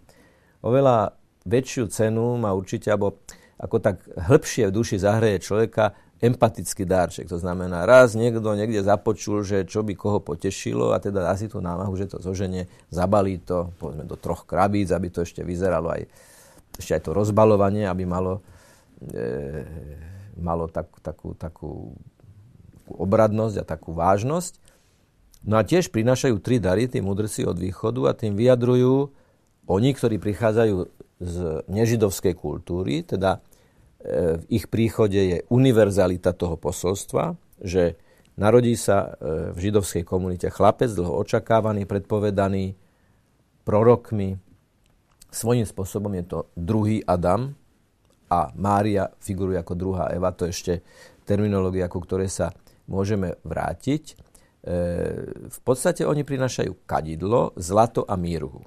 Oveľa 0.60 1.16
väčšiu 1.48 1.88
cenu 1.88 2.36
má 2.36 2.52
určite, 2.52 2.92
alebo 2.92 3.24
ako 3.60 3.80
tak 3.80 4.04
hĺbšie 4.04 4.68
v 4.68 4.76
duši 4.76 5.00
zahreje 5.00 5.44
človeka 5.44 5.96
empatický 6.20 6.84
dárček. 6.84 7.32
To 7.32 7.40
znamená, 7.40 7.88
raz 7.88 8.12
niekto 8.12 8.44
niekde 8.52 8.84
započul, 8.84 9.44
že 9.48 9.64
čo 9.64 9.88
by 9.88 9.96
koho 9.96 10.20
potešilo 10.20 10.92
a 10.92 11.00
teda 11.00 11.32
asi 11.32 11.48
tú 11.48 11.64
námahu, 11.64 11.96
že 11.96 12.12
to 12.12 12.20
zoženie, 12.20 12.68
zabalí 12.92 13.40
to, 13.40 13.72
povedzme, 13.80 14.04
do 14.04 14.20
troch 14.20 14.44
krabíc, 14.44 14.92
aby 14.92 15.08
to 15.08 15.24
ešte 15.24 15.48
vyzeralo 15.48 15.96
aj, 15.96 16.04
ešte 16.76 16.92
aj 17.00 17.02
to 17.08 17.12
rozbalovanie, 17.16 17.88
aby 17.88 18.04
malo, 18.04 18.44
e, 19.16 19.64
malo 20.44 20.68
tak, 20.68 20.92
takú, 21.00 21.32
takú, 21.40 21.96
takú 22.90 23.06
obradnosť 23.06 23.56
a 23.62 23.70
takú 23.70 23.94
vážnosť. 23.94 24.58
No 25.46 25.62
a 25.62 25.64
tiež 25.64 25.94
prinášajú 25.94 26.42
tri 26.42 26.58
dary, 26.58 26.90
tí 26.90 27.06
mudrci 27.06 27.46
od 27.46 27.62
východu 27.62 28.10
a 28.10 28.18
tým 28.18 28.34
vyjadrujú 28.34 29.14
oni, 29.70 29.94
ktorí 29.94 30.18
prichádzajú 30.18 30.76
z 31.22 31.36
nežidovskej 31.70 32.34
kultúry, 32.34 33.06
teda 33.06 33.38
v 34.02 34.44
ich 34.48 34.66
príchode 34.72 35.20
je 35.20 35.38
univerzalita 35.52 36.34
toho 36.34 36.56
posolstva, 36.56 37.36
že 37.60 38.00
narodí 38.40 38.72
sa 38.80 39.12
e, 39.20 39.52
v 39.52 39.58
židovskej 39.60 40.08
komunite 40.08 40.48
chlapec, 40.48 40.88
dlho 40.88 41.20
očakávaný, 41.20 41.84
predpovedaný 41.84 42.80
prorokmi. 43.68 44.40
Svojím 45.28 45.68
spôsobom 45.68 46.16
je 46.16 46.24
to 46.26 46.40
druhý 46.56 47.04
Adam 47.04 47.60
a 48.32 48.56
Mária 48.56 49.12
figuruje 49.20 49.60
ako 49.60 49.74
druhá 49.76 50.16
Eva. 50.16 50.32
To 50.32 50.48
je 50.48 50.56
ešte 50.56 50.74
terminológia, 51.28 51.92
ku 51.92 52.00
ktorej 52.00 52.32
sa 52.32 52.56
môžeme 52.90 53.38
vrátiť. 53.46 54.04
E, 54.12 54.16
v 55.48 55.60
podstate 55.62 56.04
oni 56.04 56.26
prinašajú 56.26 56.90
kadidlo, 56.90 57.54
zlato 57.56 58.02
a 58.04 58.18
mírhu. 58.18 58.66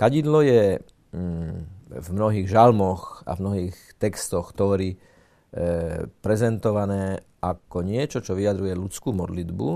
Kadidlo 0.00 0.40
je 0.40 0.80
mm, 1.12 1.56
v 1.92 2.08
mnohých 2.16 2.48
žalmoch 2.48 3.20
a 3.28 3.36
v 3.36 3.42
mnohých 3.44 3.76
textoch 4.00 4.56
Tóry 4.56 4.96
e, 4.96 4.98
prezentované 6.24 7.20
ako 7.44 7.84
niečo, 7.84 8.24
čo 8.24 8.32
vyjadruje 8.32 8.72
ľudskú 8.72 9.12
modlitbu, 9.12 9.68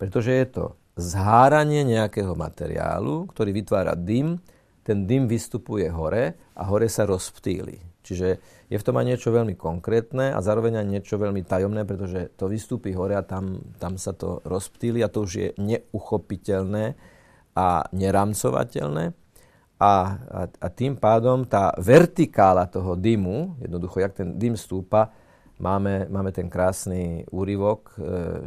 pretože 0.00 0.32
je 0.32 0.46
to 0.48 0.64
zháranie 0.96 1.84
nejakého 1.84 2.32
materiálu, 2.32 3.28
ktorý 3.28 3.50
vytvára 3.52 3.92
dym, 3.96 4.40
ten 4.80 5.04
dym 5.04 5.28
vystupuje 5.28 5.92
hore 5.92 6.36
a 6.56 6.62
hore 6.64 6.88
sa 6.88 7.04
rozptýli. 7.04 7.89
Čiže 8.10 8.28
je 8.66 8.74
v 8.74 8.86
tom 8.86 8.98
aj 8.98 9.06
niečo 9.06 9.30
veľmi 9.30 9.54
konkrétne 9.54 10.34
a 10.34 10.42
zároveň 10.42 10.82
aj 10.82 10.86
niečo 10.90 11.14
veľmi 11.14 11.46
tajomné, 11.46 11.86
pretože 11.86 12.34
to 12.34 12.50
vystúpi 12.50 12.90
hore 12.90 13.14
a 13.14 13.22
tam, 13.22 13.62
tam 13.78 13.94
sa 13.94 14.10
to 14.10 14.42
rozptýli 14.42 14.98
a 15.06 15.12
to 15.12 15.22
už 15.22 15.32
je 15.38 15.48
neuchopiteľné 15.62 16.98
a 17.54 17.86
neramcovateľné. 17.94 19.14
A, 19.80 19.84
a, 19.86 20.40
a 20.50 20.66
tým 20.74 20.98
pádom 20.98 21.46
tá 21.46 21.70
vertikála 21.78 22.66
toho 22.66 22.98
dymu, 22.98 23.62
jednoducho, 23.62 24.02
jak 24.02 24.12
ten 24.18 24.36
dym 24.36 24.58
stúpa, 24.58 25.14
máme, 25.56 26.10
máme 26.10 26.34
ten 26.34 26.50
krásny 26.50 27.24
úryvok, 27.30 27.94
e, 27.94 28.02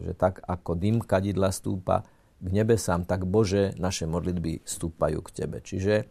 že 0.10 0.14
tak 0.14 0.44
ako 0.44 0.76
dym 0.76 1.00
kadidla 1.02 1.50
stúpa 1.50 2.04
k 2.44 2.48
nebesám, 2.52 3.08
tak 3.08 3.24
Bože, 3.24 3.72
naše 3.80 4.04
modlitby 4.04 4.68
stúpajú 4.68 5.24
k 5.24 5.30
Tebe. 5.32 5.58
Čiže 5.64 6.06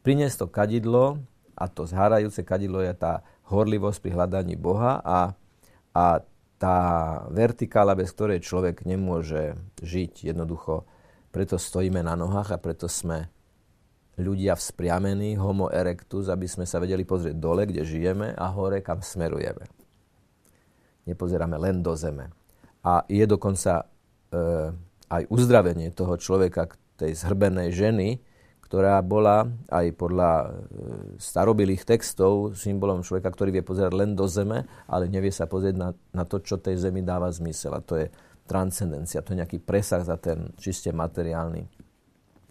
priniesť 0.00 0.36
to 0.42 0.46
kadidlo, 0.48 1.20
a 1.58 1.66
to 1.66 1.90
zhárajúce 1.90 2.46
kadidlo 2.46 2.78
je 2.78 2.94
tá 2.94 3.26
horlivosť 3.50 3.98
pri 3.98 4.10
hľadaní 4.14 4.54
Boha 4.54 5.02
a, 5.02 5.34
a 5.90 6.22
tá 6.58 6.78
vertikála, 7.34 7.98
bez 7.98 8.14
ktorej 8.14 8.46
človek 8.46 8.86
nemôže 8.86 9.58
žiť 9.82 10.30
jednoducho. 10.30 10.86
Preto 11.34 11.58
stojíme 11.58 12.02
na 12.02 12.14
nohách 12.14 12.54
a 12.54 12.62
preto 12.62 12.86
sme 12.86 13.30
ľudia 14.18 14.58
vzpriamení, 14.58 15.38
homo 15.38 15.70
erectus, 15.70 16.26
aby 16.26 16.50
sme 16.50 16.66
sa 16.66 16.82
vedeli 16.82 17.06
pozrieť 17.06 17.38
dole, 17.38 17.66
kde 17.66 17.86
žijeme 17.86 18.34
a 18.34 18.46
hore, 18.50 18.82
kam 18.82 18.98
smerujeme. 18.98 19.66
Nepozeráme 21.06 21.54
len 21.58 21.80
do 21.82 21.94
zeme. 21.94 22.34
A 22.82 23.06
je 23.06 23.22
dokonca 23.24 23.86
e, 24.30 24.74
aj 25.08 25.22
uzdravenie 25.30 25.94
toho 25.94 26.18
človeka, 26.18 26.74
tej 26.98 27.14
zhrbenej 27.14 27.70
ženy, 27.70 28.18
ktorá 28.68 29.00
bola 29.00 29.48
aj 29.72 29.96
podľa 29.96 30.32
e, 30.44 30.48
starobilých 31.16 31.88
textov 31.88 32.52
symbolom 32.52 33.00
človeka, 33.00 33.32
ktorý 33.32 33.48
vie 33.48 33.64
pozerať 33.64 33.96
len 33.96 34.12
do 34.12 34.28
zeme, 34.28 34.68
ale 34.84 35.08
nevie 35.08 35.32
sa 35.32 35.48
pozrieť 35.48 35.74
na, 35.80 35.96
na 36.12 36.28
to, 36.28 36.44
čo 36.44 36.60
tej 36.60 36.76
zemi 36.76 37.00
dáva 37.00 37.32
zmysel. 37.32 37.72
A 37.72 37.80
to 37.80 37.96
je 37.96 38.12
transcendencia, 38.44 39.24
to 39.24 39.32
je 39.32 39.40
nejaký 39.40 39.58
presah 39.64 40.04
za 40.04 40.20
ten 40.20 40.52
čiste 40.60 40.92
materiálny, 40.92 41.64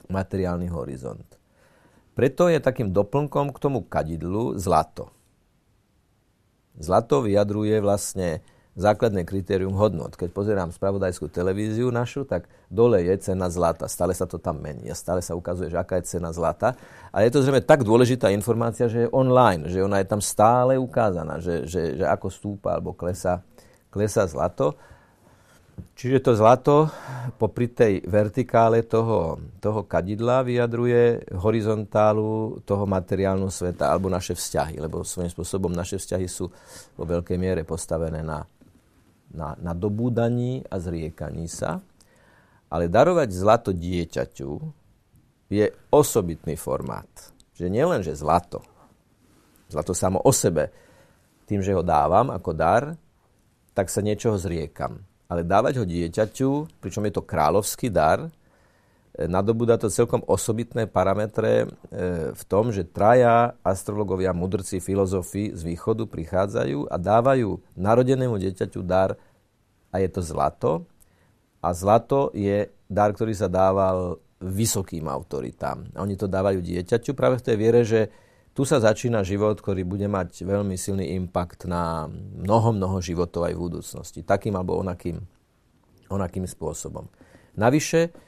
materiálny 0.09 0.67
horizont. 0.73 1.37
Preto 2.17 2.49
je 2.49 2.57
takým 2.57 2.89
doplnkom 2.89 3.53
k 3.53 3.61
tomu 3.61 3.85
kadidlu 3.85 4.57
zlato. 4.57 5.13
Zlato 6.81 7.21
vyjadruje 7.21 7.77
vlastne 7.77 8.41
základné 8.77 9.25
kritérium 9.25 9.73
hodnot. 9.73 10.13
Keď 10.13 10.29
pozerám 10.29 10.69
spravodajskú 10.69 11.33
televíziu 11.33 11.89
našu, 11.89 12.29
tak 12.29 12.45
dole 12.69 13.01
je 13.01 13.17
cena 13.17 13.49
zlata. 13.49 13.89
Stále 13.89 14.13
sa 14.13 14.29
to 14.29 14.37
tam 14.37 14.61
mení 14.61 14.93
a 14.93 14.95
stále 14.95 15.25
sa 15.25 15.33
ukazuje, 15.33 15.73
že 15.73 15.81
aká 15.81 15.97
je 15.97 16.13
cena 16.15 16.29
zlata. 16.29 16.77
A 17.09 17.25
je 17.25 17.33
to 17.33 17.41
zrejme 17.41 17.65
tak 17.65 17.81
dôležitá 17.81 18.29
informácia, 18.29 18.85
že 18.85 19.09
je 19.09 19.13
online, 19.13 19.65
že 19.65 19.81
ona 19.81 19.97
je 19.97 20.07
tam 20.07 20.21
stále 20.21 20.77
ukázaná, 20.77 21.41
že, 21.41 21.65
že, 21.65 21.97
že 21.97 22.05
ako 22.05 22.29
stúpa 22.29 22.77
alebo 22.77 22.93
klesa, 22.93 23.41
klesa 23.89 24.29
zlato. 24.29 24.77
Čiže 25.97 26.25
to 26.25 26.31
zlato 26.37 26.89
popri 27.37 27.69
tej 27.69 28.01
vertikále 28.05 28.85
toho, 28.85 29.37
toho 29.61 29.85
kadidla 29.85 30.41
vyjadruje 30.45 31.33
horizontálu 31.37 32.61
toho 32.65 32.85
materiálneho 32.85 33.49
sveta 33.49 33.89
alebo 33.89 34.09
naše 34.09 34.33
vzťahy, 34.33 34.81
lebo 34.81 35.05
svojím 35.05 35.29
spôsobom 35.33 35.69
naše 35.69 36.01
vzťahy 36.01 36.25
sú 36.29 36.49
vo 36.97 37.03
veľkej 37.05 37.37
miere 37.37 37.61
postavené 37.61 38.25
na, 38.25 38.45
na, 39.31 39.55
na 39.59 39.73
dobúdaní 39.75 40.63
a 40.67 40.79
zriekaní 40.79 41.47
sa. 41.51 41.83
Ale 42.67 42.91
darovať 42.91 43.29
zlato 43.31 43.71
dieťaťu 43.71 44.51
je 45.47 45.71
osobitný 45.91 46.59
formát. 46.59 47.07
Že 47.55 47.71
nielen, 47.71 48.03
že 48.03 48.15
zlato. 48.15 48.59
Zlato 49.71 49.95
samo 49.95 50.19
o 50.19 50.31
sebe. 50.35 50.71
Tým, 51.47 51.63
že 51.63 51.71
ho 51.71 51.83
dávam 51.83 52.27
ako 52.27 52.51
dar, 52.51 52.83
tak 53.71 53.87
sa 53.87 54.03
niečoho 54.03 54.35
zriekam. 54.35 54.99
Ale 55.31 55.47
dávať 55.47 55.79
ho 55.79 55.85
dieťaťu, 55.87 56.81
pričom 56.83 57.03
je 57.07 57.13
to 57.15 57.23
kráľovský 57.23 57.87
dar, 57.91 58.27
nadobúda 59.25 59.81
to 59.81 59.89
celkom 59.89 60.21
osobitné 60.29 60.85
parametre 60.85 61.65
e, 61.65 61.67
v 62.37 62.43
tom, 62.45 62.69
že 62.69 62.85
traja 62.85 63.57
astrologovia, 63.65 64.37
mudrci, 64.37 64.77
filozofi 64.77 65.49
z 65.57 65.65
východu 65.65 66.05
prichádzajú 66.05 66.85
a 66.85 66.95
dávajú 67.01 67.57
narodenému 67.73 68.37
dieťaťu 68.37 68.85
dar 68.85 69.17
a 69.89 69.95
je 69.97 70.09
to 70.13 70.21
zlato. 70.21 70.85
A 71.65 71.73
zlato 71.73 72.29
je 72.37 72.69
dar, 72.85 73.09
ktorý 73.09 73.33
sa 73.33 73.49
dával 73.49 74.21
vysokým 74.37 75.09
autoritám. 75.09 75.89
Oni 75.97 76.13
to 76.13 76.29
dávajú 76.29 76.61
dieťaťu 76.61 77.17
práve 77.17 77.41
v 77.41 77.45
tej 77.49 77.55
viere, 77.57 77.81
že 77.81 78.13
tu 78.53 78.65
sa 78.65 78.77
začína 78.77 79.25
život, 79.25 79.57
ktorý 79.57 79.85
bude 79.85 80.05
mať 80.05 80.45
veľmi 80.45 80.77
silný 80.77 81.13
impact 81.17 81.65
na 81.65 82.05
mnoho, 82.13 82.73
mnoho 82.73 82.97
životov 83.01 83.49
aj 83.49 83.53
v 83.53 83.63
budúcnosti. 83.69 84.21
Takým 84.21 84.53
alebo 84.57 84.77
onakým, 84.77 85.21
onakým 86.09 86.45
spôsobom. 86.45 87.09
Navyše, 87.57 88.26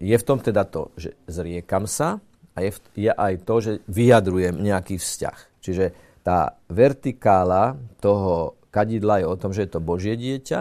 je 0.00 0.16
v 0.16 0.24
tom 0.24 0.40
teda 0.40 0.64
to, 0.64 0.88
že 0.96 1.12
zriekam 1.28 1.84
sa 1.84 2.16
a 2.56 2.58
je, 2.64 2.70
v, 2.72 2.78
je 3.08 3.12
aj 3.12 3.34
to, 3.44 3.54
že 3.60 3.72
vyjadrujem 3.90 4.56
nejaký 4.56 4.96
vzťah. 4.96 5.38
Čiže 5.60 5.84
tá 6.24 6.56
vertikála 6.72 7.76
toho 8.00 8.56
kadidla 8.72 9.20
je 9.20 9.26
o 9.28 9.36
tom, 9.36 9.52
že 9.52 9.68
je 9.68 9.70
to 9.76 9.84
Božie 9.84 10.16
dieťa 10.16 10.60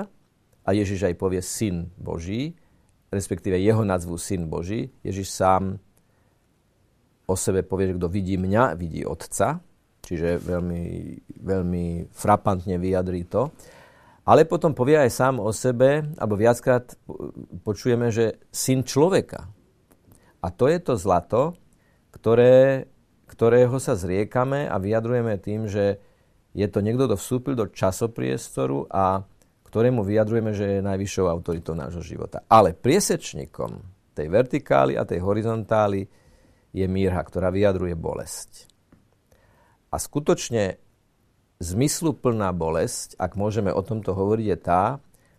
a 0.63 0.69
Ježiš 0.75 1.07
aj 1.07 1.15
povie 1.15 1.39
syn 1.39 1.87
Boží, 1.95 2.53
respektíve 3.07 3.55
jeho 3.55 3.87
nazvu 3.87 4.19
syn 4.19 4.51
Boží. 4.51 4.91
Ježiš 5.01 5.31
sám 5.31 5.79
o 7.23 7.35
sebe 7.39 7.63
povie, 7.63 7.91
že 7.93 7.97
kto 7.97 8.07
vidí 8.11 8.35
mňa, 8.35 8.75
vidí 8.75 9.07
otca, 9.07 9.63
čiže 10.03 10.43
veľmi, 10.43 10.83
veľmi 11.39 11.85
frapantne 12.11 12.75
vyjadrí 12.75 13.23
to. 13.31 13.47
Ale 14.23 14.47
potom 14.47 14.71
povie 14.71 14.95
aj 14.95 15.11
sám 15.11 15.35
o 15.43 15.51
sebe, 15.51 16.07
alebo 16.15 16.39
viackrát 16.39 16.95
počujeme, 17.67 18.07
že 18.07 18.39
syn 18.55 18.87
človeka. 18.87 19.51
A 20.39 20.47
to 20.47 20.71
je 20.71 20.79
to 20.79 20.95
zlato, 20.95 21.59
ktoré, 22.15 22.87
ktorého 23.27 23.75
sa 23.83 23.99
zriekame 23.99 24.67
a 24.67 24.79
vyjadrujeme 24.79 25.35
tým, 25.43 25.67
že 25.67 25.99
je 26.55 26.67
to 26.71 26.79
niekto, 26.79 27.09
kto 27.09 27.19
vstúpil 27.19 27.53
do 27.57 27.67
časopriestoru 27.67 28.87
a 28.87 29.27
ktorému 29.67 30.05
vyjadrujeme, 30.05 30.53
že 30.53 30.79
je 30.79 30.87
najvyššou 30.87 31.25
autoritou 31.25 31.73
nášho 31.73 32.05
života. 32.05 32.45
Ale 32.45 32.77
priesečníkom 32.77 33.81
tej 34.13 34.29
vertikály 34.29 34.93
a 34.93 35.03
tej 35.03 35.19
horizontály 35.25 36.05
je 36.69 36.85
mírha, 36.85 37.19
ktorá 37.19 37.49
vyjadruje 37.49 37.97
bolesť. 37.97 38.69
A 39.89 39.97
skutočne 39.97 40.77
zmysluplná 41.63 42.51
bolesť, 42.51 43.15
ak 43.15 43.39
môžeme 43.39 43.71
o 43.71 43.79
tomto 43.79 44.11
hovoriť, 44.11 44.45
je 44.51 44.57
tá, 44.59 44.83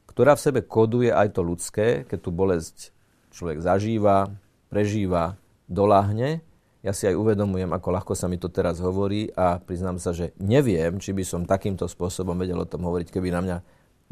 ktorá 0.09 0.33
v 0.39 0.45
sebe 0.49 0.61
koduje 0.65 1.13
aj 1.13 1.37
to 1.37 1.45
ľudské, 1.45 2.09
keď 2.09 2.19
tú 2.25 2.31
bolesť 2.33 2.95
človek 3.35 3.61
zažíva, 3.61 4.33
prežíva, 4.73 5.37
doláhne. 5.69 6.41
Ja 6.85 6.93
si 6.93 7.09
aj 7.09 7.17
uvedomujem, 7.17 7.73
ako 7.73 7.89
ľahko 7.93 8.13
sa 8.17 8.29
mi 8.29 8.37
to 8.37 8.53
teraz 8.53 8.81
hovorí 8.81 9.33
a 9.33 9.57
priznám 9.57 9.97
sa, 10.01 10.13
že 10.13 10.37
neviem, 10.37 11.01
či 11.01 11.17
by 11.17 11.25
som 11.25 11.49
takýmto 11.49 11.89
spôsobom 11.89 12.37
vedel 12.37 12.61
o 12.61 12.69
tom 12.69 12.85
hovoriť, 12.85 13.09
keby 13.09 13.29
na 13.33 13.41
mňa 13.41 13.57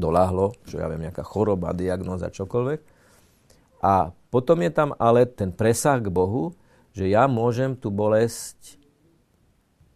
doláhlo, 0.01 0.57
čo 0.65 0.81
ja 0.81 0.89
viem, 0.89 1.05
nejaká 1.05 1.21
choroba, 1.21 1.77
diagnóza, 1.77 2.33
čokoľvek. 2.33 2.81
A 3.85 4.11
potom 4.33 4.59
je 4.65 4.73
tam 4.73 4.97
ale 4.97 5.29
ten 5.29 5.53
presah 5.53 6.01
k 6.01 6.09
Bohu, 6.09 6.57
že 6.97 7.13
ja 7.13 7.29
môžem 7.29 7.77
tú 7.77 7.93
bolesť 7.93 8.81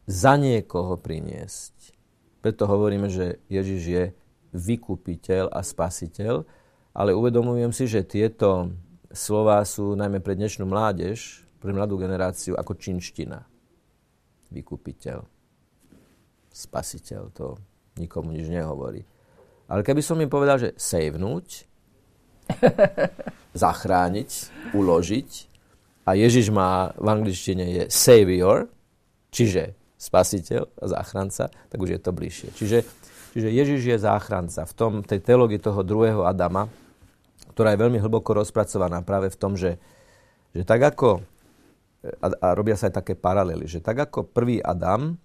za 0.04 0.36
niekoho 0.36 1.00
priniesť. 1.00 1.95
Preto 2.46 2.70
hovoríme, 2.70 3.10
že 3.10 3.42
Ježiš 3.50 3.82
je 3.82 4.04
vykupiteľ 4.54 5.50
a 5.50 5.66
spasiteľ, 5.66 6.46
ale 6.94 7.10
uvedomujem 7.10 7.74
si, 7.74 7.90
že 7.90 8.06
tieto 8.06 8.70
slova 9.10 9.66
sú 9.66 9.98
najmä 9.98 10.22
pre 10.22 10.38
dnešnú 10.38 10.62
mládež, 10.62 11.42
pre 11.58 11.74
mladú 11.74 11.98
generáciu 11.98 12.54
ako 12.54 12.78
činština. 12.78 13.42
Vykupiteľ, 14.54 15.26
spasiteľ, 16.54 17.34
to 17.34 17.58
nikomu 17.98 18.30
nič 18.30 18.46
nehovorí. 18.46 19.02
Ale 19.66 19.82
keby 19.82 19.98
som 19.98 20.22
im 20.22 20.30
povedal, 20.30 20.62
že 20.62 20.78
savenúť, 20.78 21.66
zachrániť, 23.58 24.30
uložiť, 24.70 25.30
a 26.06 26.14
Ježiš 26.14 26.54
má 26.54 26.94
v 26.94 27.06
angličtine 27.10 27.66
je 27.74 27.84
savior, 27.90 28.70
čiže 29.34 29.74
spasiteľ 29.96 30.62
a 30.76 30.86
záchranca, 30.92 31.48
tak 31.48 31.78
už 31.80 31.96
je 31.96 32.00
to 32.00 32.10
bližšie. 32.12 32.48
Čiže, 32.52 32.78
čiže 33.32 33.48
Ježiš 33.48 33.80
je 33.84 33.96
záchranca. 33.96 34.68
V 34.68 34.74
tom, 34.76 34.92
tej 35.00 35.24
teológii 35.24 35.60
toho 35.60 35.80
druhého 35.80 36.28
Adama, 36.28 36.68
ktorá 37.56 37.72
je 37.72 37.80
veľmi 37.80 37.98
hlboko 38.00 38.36
rozpracovaná 38.36 39.00
práve 39.00 39.32
v 39.32 39.36
tom, 39.40 39.56
že, 39.56 39.80
že 40.52 40.62
tak 40.68 40.84
ako, 40.84 41.24
a, 42.20 42.26
a 42.28 42.48
robia 42.52 42.76
sa 42.76 42.92
aj 42.92 43.00
také 43.00 43.16
paralely, 43.16 43.64
že 43.64 43.80
tak 43.80 43.96
ako 43.96 44.28
prvý 44.28 44.60
Adam 44.60 45.16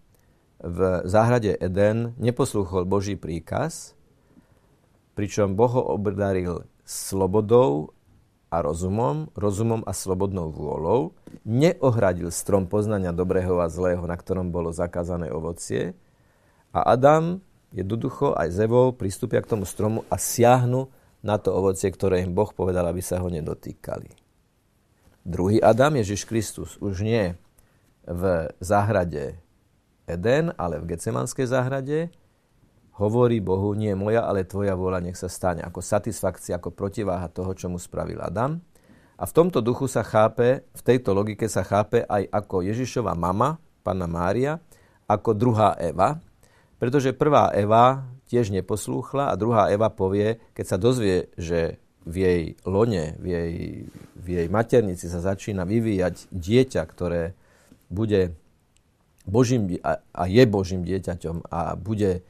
v 0.62 0.80
záhrade 1.10 1.58
Eden 1.60 2.16
neposlúchol 2.22 2.88
Boží 2.88 3.20
príkaz, 3.20 3.98
pričom 5.18 5.58
Boh 5.58 5.74
ho 5.74 5.84
obdaril 6.00 6.64
slobodou 6.86 7.92
a 8.52 8.60
rozumom, 8.60 9.32
rozumom 9.32 9.80
a 9.88 9.96
slobodnou 9.96 10.52
vôľou, 10.52 11.16
neohradil 11.48 12.28
strom 12.36 12.68
poznania 12.68 13.16
dobrého 13.16 13.56
a 13.64 13.72
zlého, 13.72 14.04
na 14.04 14.20
ktorom 14.20 14.52
bolo 14.52 14.76
zakázané 14.76 15.32
ovocie 15.32 15.96
a 16.76 16.84
Adam 16.92 17.40
jednoducho 17.72 18.36
aj 18.36 18.52
Zevou 18.52 18.92
pristúpia 18.92 19.40
k 19.40 19.56
tomu 19.56 19.64
stromu 19.64 20.04
a 20.12 20.20
siahnu 20.20 20.92
na 21.24 21.40
to 21.40 21.56
ovocie, 21.56 21.88
ktoré 21.88 22.28
im 22.28 22.36
Boh 22.36 22.52
povedal, 22.52 22.84
aby 22.88 23.00
sa 23.00 23.24
ho 23.24 23.32
nedotýkali. 23.32 24.12
Druhý 25.22 25.62
Adam, 25.62 25.96
Ježiš 25.96 26.26
Kristus, 26.26 26.76
už 26.82 27.06
nie 27.06 27.38
v 28.04 28.52
záhrade 28.58 29.38
Eden, 30.10 30.52
ale 30.58 30.82
v 30.82 30.92
Gecemanskej 30.92 31.46
záhrade, 31.46 32.10
hovorí 33.00 33.40
Bohu, 33.40 33.72
nie 33.78 33.96
moja, 33.96 34.28
ale 34.28 34.44
tvoja 34.44 34.76
vôľa 34.76 35.04
nech 35.06 35.20
sa 35.20 35.32
stane. 35.32 35.64
Ako 35.64 35.80
satisfakcia, 35.80 36.60
ako 36.60 36.76
protiváha 36.76 37.32
toho, 37.32 37.56
čo 37.56 37.72
mu 37.72 37.80
spravil 37.80 38.20
Adam. 38.20 38.60
A 39.22 39.24
v 39.30 39.36
tomto 39.38 39.62
duchu 39.62 39.86
sa 39.86 40.02
chápe, 40.02 40.66
v 40.66 40.82
tejto 40.82 41.14
logike 41.14 41.46
sa 41.46 41.62
chápe 41.62 42.02
aj 42.04 42.26
ako 42.34 42.66
Ježišova 42.66 43.14
mama, 43.14 43.62
pána 43.86 44.10
Mária, 44.10 44.58
ako 45.06 45.38
druhá 45.38 45.78
Eva, 45.78 46.18
pretože 46.82 47.14
prvá 47.14 47.54
Eva 47.54 48.10
tiež 48.26 48.50
neposlúchla 48.50 49.30
a 49.30 49.38
druhá 49.38 49.70
Eva 49.70 49.94
povie, 49.94 50.42
keď 50.58 50.66
sa 50.66 50.78
dozvie, 50.82 51.30
že 51.38 51.78
v 52.02 52.16
jej 52.18 52.42
lone, 52.66 53.14
v 53.22 53.26
jej, 53.30 53.54
v 54.18 54.28
jej 54.42 54.48
maternici 54.50 55.06
sa 55.06 55.22
začína 55.22 55.70
vyvíjať 55.70 56.34
dieťa, 56.34 56.82
ktoré 56.90 57.38
bude 57.94 58.34
Božím, 59.30 59.78
a 59.86 60.24
je 60.26 60.44
Božím 60.50 60.82
dieťaťom 60.82 61.46
a 61.54 61.78
bude 61.78 62.26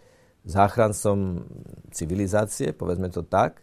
záchrancom 0.47 1.45
civilizácie, 1.93 2.73
povedzme 2.73 3.13
to 3.13 3.21
tak, 3.21 3.61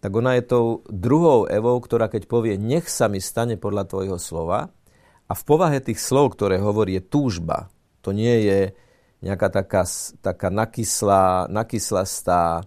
tak 0.00 0.12
ona 0.12 0.36
je 0.36 0.44
tou 0.44 0.86
druhou 0.88 1.48
Evou, 1.48 1.76
ktorá 1.80 2.06
keď 2.06 2.28
povie, 2.30 2.54
nech 2.56 2.88
sa 2.88 3.08
mi 3.10 3.20
stane 3.20 3.56
podľa 3.56 3.88
tvojho 3.88 4.18
slova, 4.20 4.72
a 5.26 5.32
v 5.34 5.42
povahe 5.42 5.82
tých 5.82 5.98
slov, 5.98 6.38
ktoré 6.38 6.62
hovorí, 6.62 6.98
je 6.98 7.02
túžba. 7.02 7.66
To 8.06 8.14
nie 8.14 8.46
je 8.46 8.60
nejaká 9.26 9.50
taká, 9.50 9.82
taká 10.22 10.48
nakyslá, 10.54 11.50
nakyslastá, 11.50 12.62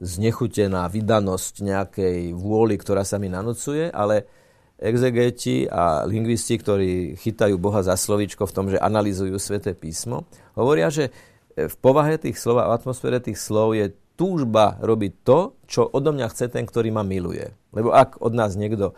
znechutená 0.00 0.88
vydanosť 0.88 1.54
nejakej 1.60 2.18
vôly, 2.32 2.80
ktorá 2.80 3.04
sa 3.04 3.20
mi 3.20 3.28
nanocuje, 3.28 3.92
ale 3.92 4.24
exegeti 4.80 5.68
a 5.68 6.08
lingvisti, 6.08 6.56
ktorí 6.56 7.20
chytajú 7.20 7.60
Boha 7.60 7.84
za 7.84 8.00
slovíčko 8.00 8.48
v 8.48 8.54
tom, 8.56 8.66
že 8.72 8.80
analizujú 8.80 9.36
sväté 9.36 9.76
písmo, 9.76 10.24
hovoria, 10.56 10.88
že 10.88 11.12
v 11.56 11.76
povahe 11.82 12.18
tých 12.20 12.38
slov 12.38 12.62
a 12.62 12.70
v 12.70 12.76
atmosfére 12.78 13.18
tých 13.18 13.38
slov 13.38 13.74
je 13.74 13.90
túžba 14.14 14.76
robiť 14.84 15.12
to, 15.24 15.56
čo 15.64 15.88
odo 15.88 16.12
mňa 16.12 16.28
chce 16.28 16.52
ten, 16.52 16.68
ktorý 16.68 16.92
ma 16.92 17.00
miluje. 17.00 17.56
Lebo 17.72 17.96
ak 17.96 18.20
od 18.20 18.36
nás 18.36 18.52
niekto 18.54 18.92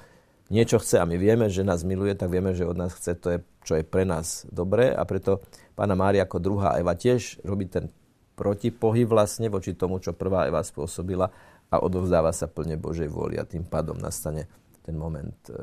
niečo 0.51 0.83
chce 0.83 0.99
a 0.99 1.07
my 1.07 1.15
vieme, 1.15 1.47
že 1.47 1.63
nás 1.63 1.87
miluje, 1.87 2.13
tak 2.19 2.29
vieme, 2.29 2.53
že 2.53 2.67
od 2.67 2.75
nás 2.75 2.93
chce 2.93 3.15
to, 3.17 3.29
je, 3.31 3.39
čo 3.63 3.79
je 3.79 3.85
pre 3.87 4.03
nás 4.03 4.45
dobré 4.51 4.91
a 4.91 5.07
preto 5.07 5.41
pána 5.79 5.95
Mária 5.95 6.27
ako 6.27 6.43
druhá 6.43 6.77
Eva 6.77 6.99
tiež 6.99 7.41
robí 7.47 7.71
ten 7.71 7.89
protipohyb 8.35 9.07
vlastne 9.07 9.47
voči 9.47 9.79
tomu, 9.79 10.03
čo 10.03 10.13
prvá 10.13 10.51
Eva 10.51 10.61
spôsobila 10.61 11.31
a 11.73 11.77
odovzdáva 11.81 12.35
sa 12.35 12.51
plne 12.51 12.77
Božej 12.77 13.09
vôli 13.09 13.39
a 13.39 13.49
tým 13.49 13.65
pádom 13.65 13.97
nastane 13.97 14.51
ten 14.83 14.99
moment 14.99 15.39
e, 15.49 15.55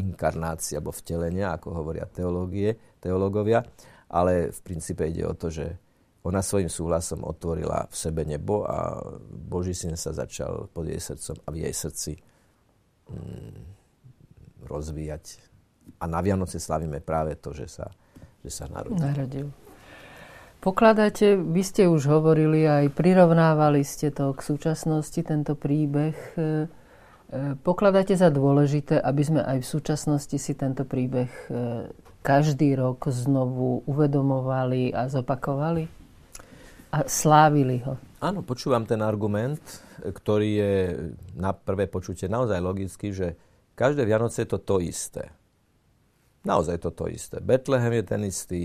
inkarnácie 0.00 0.80
alebo 0.80 0.96
vtelenia, 0.96 1.52
ako 1.52 1.84
hovoria 1.84 2.08
teológie, 2.08 2.96
teológovia, 2.96 3.60
ale 4.08 4.48
v 4.50 4.60
princípe 4.64 5.04
ide 5.04 5.28
o 5.28 5.36
to, 5.36 5.52
že 5.52 5.83
ona 6.24 6.40
svojim 6.40 6.72
súhlasom 6.72 7.20
otvorila 7.20 7.84
v 7.92 7.94
sebe 7.94 8.24
nebo 8.24 8.64
a 8.64 8.96
Boží 9.28 9.76
syn 9.76 10.00
sa 10.00 10.16
začal 10.16 10.72
pod 10.72 10.88
jej 10.88 10.96
srdcom 10.96 11.36
a 11.44 11.48
v 11.52 11.56
jej 11.68 11.74
srdci 11.76 12.12
mm, 13.12 13.60
rozvíjať. 14.64 15.24
A 16.00 16.08
na 16.08 16.24
Vianoce 16.24 16.56
slavíme 16.56 17.04
práve 17.04 17.36
to, 17.36 17.52
že 17.52 17.68
sa, 17.68 17.92
že 18.40 18.48
sa 18.48 18.64
narodil. 18.72 19.04
narodil. 19.04 19.48
Pokladáte, 20.64 21.36
vy 21.36 21.60
ste 21.60 21.84
už 21.84 22.08
hovorili, 22.08 22.64
aj 22.64 22.96
prirovnávali 22.96 23.84
ste 23.84 24.08
to 24.08 24.32
k 24.32 24.40
súčasnosti, 24.40 25.20
tento 25.20 25.52
príbeh. 25.52 26.16
E, 26.16 26.40
e, 26.40 26.48
pokladáte 27.60 28.16
za 28.16 28.32
dôležité, 28.32 28.96
aby 28.96 29.22
sme 29.28 29.40
aj 29.44 29.60
v 29.60 29.66
súčasnosti 29.68 30.36
si 30.40 30.52
tento 30.56 30.88
príbeh 30.88 31.28
e, 31.28 31.48
každý 32.24 32.80
rok 32.80 33.12
znovu 33.12 33.84
uvedomovali 33.84 34.96
a 34.96 35.04
zopakovali? 35.12 36.03
A 36.94 37.02
slávili 37.10 37.82
ho? 37.82 37.98
Áno, 38.22 38.46
počúvam 38.46 38.86
ten 38.86 39.02
argument, 39.02 39.58
ktorý 39.98 40.50
je 40.54 40.74
na 41.34 41.50
prvé 41.50 41.90
počutie 41.90 42.30
naozaj 42.30 42.62
logický, 42.62 43.10
že 43.10 43.34
každé 43.74 44.06
Vianoce 44.06 44.46
je 44.46 44.54
to 44.54 44.62
to 44.62 44.78
isté. 44.78 45.34
Naozaj 46.46 46.86
to 46.86 46.94
to 46.94 47.10
isté. 47.10 47.42
Betlehem 47.42 47.98
je 47.98 48.04
ten 48.06 48.22
istý, 48.22 48.62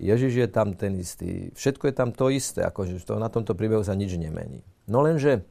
Ježiš 0.00 0.32
je 0.40 0.48
tam 0.48 0.72
ten 0.72 0.96
istý, 0.96 1.52
všetko 1.52 1.92
je 1.92 1.94
tam 1.94 2.16
to 2.16 2.32
isté, 2.32 2.64
akože 2.64 3.04
to, 3.04 3.20
na 3.20 3.28
tomto 3.28 3.52
príbehu 3.52 3.84
sa 3.84 3.92
nič 3.92 4.16
nemení. 4.16 4.64
No 4.88 5.04
lenže 5.04 5.44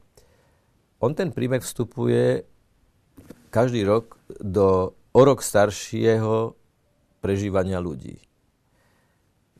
on 0.98 1.14
ten 1.14 1.30
príbeh 1.30 1.62
vstupuje 1.62 2.42
každý 3.54 3.86
rok 3.86 4.18
do 4.42 4.98
o 5.14 5.20
rok 5.22 5.46
staršieho 5.46 6.58
prežívania 7.22 7.78
ľudí. 7.78 8.18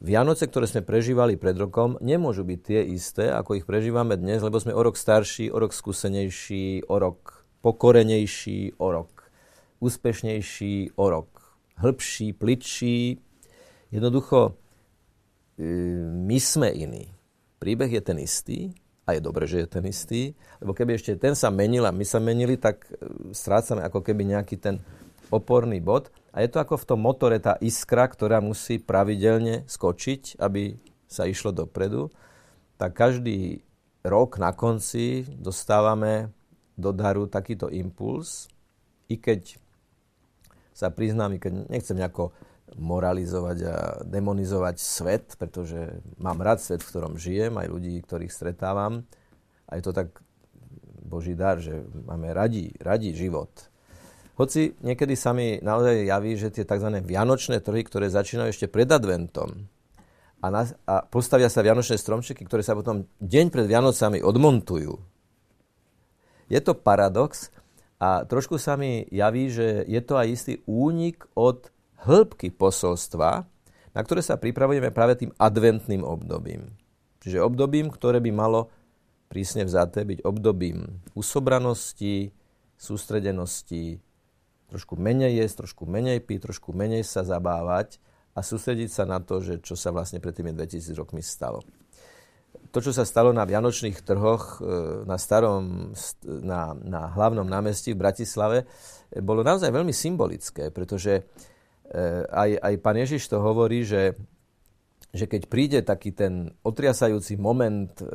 Vianoce, 0.00 0.48
ktoré 0.48 0.64
sme 0.64 0.80
prežívali 0.80 1.36
pred 1.36 1.52
rokom, 1.60 2.00
nemôžu 2.00 2.40
byť 2.40 2.60
tie 2.64 2.80
isté, 2.88 3.28
ako 3.28 3.60
ich 3.60 3.68
prežívame 3.68 4.16
dnes, 4.16 4.40
lebo 4.40 4.56
sme 4.56 4.72
o 4.72 4.80
rok 4.80 4.96
starší, 4.96 5.52
o 5.52 5.60
rok 5.60 5.76
skúsenejší, 5.76 6.88
o 6.88 6.96
rok 6.96 7.44
pokorenejší, 7.60 8.80
o 8.80 8.86
rok 8.96 9.28
úspešnejší, 9.84 10.96
o 10.96 11.04
rok 11.04 11.28
hĺbší, 11.84 12.32
plitší. 12.32 13.20
Jednoducho, 13.92 14.56
my 16.24 16.38
sme 16.40 16.72
iní. 16.72 17.12
Príbeh 17.60 17.92
je 17.92 18.00
ten 18.00 18.16
istý 18.24 18.72
a 19.04 19.12
je 19.12 19.20
dobré, 19.20 19.44
že 19.44 19.64
je 19.64 19.68
ten 19.68 19.84
istý, 19.84 20.32
lebo 20.64 20.72
keby 20.72 20.96
ešte 20.96 21.12
ten 21.20 21.36
sa 21.36 21.52
menil 21.52 21.84
a 21.84 21.92
my 21.92 22.08
sa 22.08 22.16
menili, 22.16 22.56
tak 22.56 22.88
e, 22.88 23.04
strácame 23.36 23.84
ako 23.84 24.00
keby 24.00 24.32
nejaký 24.32 24.56
ten 24.56 24.80
oporný 25.30 25.78
bod. 25.80 26.10
A 26.30 26.42
je 26.42 26.50
to 26.50 26.62
ako 26.62 26.78
v 26.78 26.88
tom 26.90 27.00
motore 27.02 27.38
tá 27.42 27.58
iskra, 27.58 28.06
ktorá 28.06 28.38
musí 28.38 28.78
pravidelne 28.78 29.66
skočiť, 29.66 30.38
aby 30.38 30.78
sa 31.10 31.26
išlo 31.26 31.50
dopredu. 31.50 32.10
Tak 32.78 32.94
každý 32.94 33.66
rok 34.06 34.38
na 34.38 34.54
konci 34.54 35.26
dostávame 35.26 36.30
do 36.78 36.94
daru 36.94 37.26
takýto 37.26 37.68
impuls, 37.68 38.48
i 39.10 39.18
keď 39.18 39.58
sa 40.70 40.88
priznám, 40.88 41.36
i 41.36 41.42
keď 41.42 41.66
nechcem 41.68 41.98
nejako 41.98 42.32
moralizovať 42.78 43.58
a 43.66 43.76
demonizovať 44.06 44.76
svet, 44.78 45.26
pretože 45.34 45.98
mám 46.22 46.38
rád 46.38 46.62
svet, 46.62 46.80
v 46.86 46.90
ktorom 46.94 47.18
žijem, 47.18 47.58
aj 47.58 47.68
ľudí, 47.68 47.98
ktorých 48.00 48.30
stretávam. 48.30 49.02
A 49.66 49.76
je 49.76 49.82
to 49.82 49.92
tak 49.92 50.14
Boží 51.02 51.34
dar, 51.34 51.58
že 51.58 51.82
máme 52.06 52.30
radi, 52.30 52.70
radi 52.78 53.10
život. 53.12 53.50
Hoci 54.40 54.72
niekedy 54.80 55.20
sa 55.20 55.36
mi 55.36 55.60
naozaj 55.60 56.08
javí, 56.08 56.32
že 56.40 56.48
tie 56.48 56.64
tzv. 56.64 56.88
vianočné 57.04 57.60
trhy, 57.60 57.84
ktoré 57.84 58.08
začínajú 58.08 58.48
ešte 58.48 58.72
pred 58.72 58.88
adventom 58.88 59.68
a, 60.40 60.46
na, 60.48 60.64
a 60.88 61.04
postavia 61.04 61.52
sa 61.52 61.60
vianočné 61.60 62.00
stromčeky, 62.00 62.48
ktoré 62.48 62.64
sa 62.64 62.72
potom 62.72 63.04
deň 63.20 63.52
pred 63.52 63.68
Vianocami 63.68 64.24
odmontujú. 64.24 64.96
Je 66.48 66.60
to 66.64 66.72
paradox 66.72 67.52
a 68.00 68.24
trošku 68.24 68.56
sa 68.56 68.74
mi 68.80 69.04
javí, 69.12 69.52
že 69.52 69.84
je 69.84 70.00
to 70.00 70.16
aj 70.16 70.26
istý 70.32 70.54
únik 70.64 71.28
od 71.36 71.68
hĺbky 72.08 72.48
posolstva, 72.50 73.44
na 73.92 74.00
ktoré 74.00 74.24
sa 74.24 74.40
pripravujeme 74.40 74.88
práve 74.90 75.20
tým 75.20 75.30
adventným 75.36 76.00
obdobím. 76.00 76.72
Čiže 77.20 77.44
obdobím, 77.44 77.92
ktoré 77.92 78.24
by 78.24 78.32
malo 78.32 78.72
prísne 79.28 79.68
vzaté 79.68 80.08
byť 80.08 80.24
obdobím 80.24 81.04
usobranosti, 81.12 82.32
sústredenosti, 82.80 84.00
trošku 84.70 84.94
menej 84.94 85.42
jesť, 85.42 85.66
trošku 85.66 85.84
menej 85.90 86.22
piť, 86.22 86.48
trošku 86.50 86.70
menej 86.70 87.02
sa 87.02 87.26
zabávať 87.26 87.98
a 88.32 88.40
sústrediť 88.40 88.90
sa 88.94 89.04
na 89.04 89.18
to, 89.18 89.42
že 89.42 89.58
čo 89.58 89.74
sa 89.74 89.90
vlastne 89.90 90.22
pred 90.22 90.32
tými 90.32 90.54
2000 90.54 90.94
rokmi 90.94 91.20
stalo. 91.20 91.66
To, 92.70 92.78
čo 92.78 92.94
sa 92.94 93.02
stalo 93.02 93.34
na 93.34 93.42
Vianočných 93.42 93.98
trhoch 94.06 94.62
e, 94.62 95.02
na 95.02 95.18
starom, 95.18 95.90
na, 96.22 96.70
na 96.78 97.10
hlavnom 97.10 97.42
námestí 97.42 97.98
v 97.98 98.02
Bratislave, 98.06 98.70
bolo 99.18 99.42
naozaj 99.42 99.74
veľmi 99.74 99.90
symbolické, 99.90 100.70
pretože 100.70 101.26
Eh, 101.90 102.22
aj, 102.30 102.50
aj 102.62 102.74
pán 102.78 102.94
Ježiš 103.02 103.26
to 103.26 103.42
hovorí, 103.42 103.82
že, 103.82 104.14
že 105.10 105.26
keď 105.26 105.42
príde 105.50 105.78
taký 105.82 106.14
ten 106.14 106.54
otriasajúci 106.62 107.34
moment 107.34 107.90
e, 107.98 108.06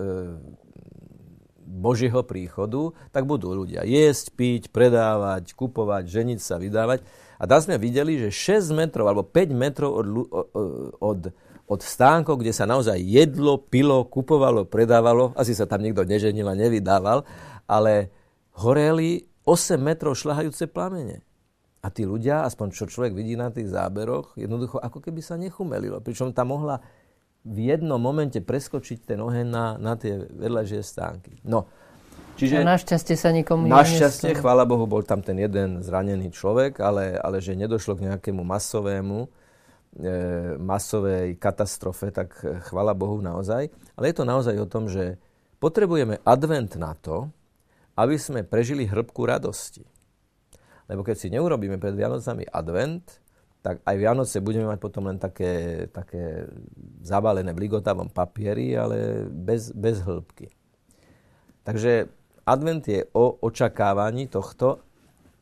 Božieho 1.65 2.21
príchodu, 2.21 2.93
tak 3.10 3.25
budú 3.25 3.51
ľudia 3.51 3.82
jesť, 3.84 4.38
piť, 4.38 4.63
predávať, 4.69 5.58
kupovať, 5.58 6.06
ženiť 6.06 6.39
sa, 6.39 6.62
vydávať. 6.62 7.01
A 7.41 7.43
tam 7.49 7.60
sme 7.60 7.82
videli, 7.82 8.21
že 8.21 8.30
6 8.30 8.71
metrov 8.78 9.10
alebo 9.10 9.25
5 9.25 9.51
metrov 9.51 9.91
od, 9.91 10.08
od, 11.01 11.19
od 11.67 11.80
stánkov, 11.82 12.39
kde 12.39 12.54
sa 12.54 12.69
naozaj 12.69 13.01
jedlo, 13.01 13.58
pilo, 13.60 14.06
kupovalo, 14.06 14.69
predávalo, 14.69 15.34
asi 15.34 15.58
sa 15.58 15.65
tam 15.65 15.82
nikto 15.82 16.06
neženil 16.06 16.45
a 16.47 16.56
nevydával, 16.56 17.25
ale 17.65 18.13
horeli 18.62 19.25
8 19.43 19.82
metrov 19.82 20.15
šľahajúce 20.15 20.69
plamene. 20.69 21.25
A 21.86 21.93
tí 21.93 22.01
ľudia, 22.01 22.41
aspoň 22.49 22.73
čo 22.73 22.89
človek 22.89 23.13
vidí 23.13 23.38
na 23.38 23.54
tých 23.54 23.69
záberoch, 23.69 24.34
jednoducho 24.34 24.82
ako 24.82 25.06
keby 25.06 25.21
sa 25.21 25.38
nechumelilo. 25.38 26.01
Pričom 26.01 26.34
tam 26.34 26.49
mohla 26.49 26.82
v 27.45 27.58
jednom 27.69 28.01
momente 28.01 28.41
preskočiť 28.41 29.05
ten 29.05 29.21
oheň 29.21 29.45
na, 29.45 29.65
na 29.77 29.93
tie 29.93 30.17
vedľajšie 30.17 30.81
stánky. 30.81 31.38
No, 31.45 31.69
čiže... 32.41 32.65
A 32.65 32.65
našťastie 32.65 33.13
sa 33.13 33.29
nikomu 33.29 33.69
Našťastie, 33.69 34.41
chvála 34.41 34.65
Bohu, 34.65 34.89
bol 34.89 35.05
tam 35.05 35.21
ten 35.21 35.38
jeden 35.38 35.86
zranený 35.86 36.34
človek, 36.34 36.81
ale, 36.81 37.13
ale 37.21 37.38
že 37.38 37.53
nedošlo 37.53 38.01
k 38.01 38.10
nejakému 38.10 38.41
masovému, 38.41 39.19
e, 39.21 39.27
masovej 40.58 41.38
katastrofe, 41.38 42.10
tak 42.10 42.34
chvála 42.65 42.97
Bohu 42.97 43.21
naozaj. 43.21 43.69
Ale 43.93 44.10
je 44.10 44.15
to 44.17 44.25
naozaj 44.25 44.58
o 44.58 44.65
tom, 44.65 44.89
že 44.89 45.21
potrebujeme 45.62 46.17
advent 46.25 46.73
na 46.81 46.97
to, 46.97 47.29
aby 47.93 48.17
sme 48.17 48.41
prežili 48.41 48.89
hrbku 48.89 49.21
radosti. 49.23 49.86
Lebo 50.86 51.01
keď 51.01 51.15
si 51.17 51.27
neurobíme 51.29 51.77
pred 51.77 51.93
Vianocami 51.93 52.45
advent, 52.49 53.21
tak 53.65 53.82
aj 53.82 53.97
Vianoce 53.97 54.45
budeme 54.45 54.69
mať 54.69 54.78
potom 54.78 55.10
len 55.10 55.17
také, 55.17 55.86
také 55.89 56.45
zabalené 57.01 57.49
v 57.49 57.65
ligotavom 57.65 58.13
papieri, 58.13 58.78
ale 58.78 59.25
bez, 59.25 59.73
bez 59.73 60.06
hĺbky. 60.06 60.54
Takže 61.65 62.06
advent 62.45 62.86
je 62.86 63.10
o 63.17 63.41
očakávaní 63.41 64.30
tohto 64.30 64.86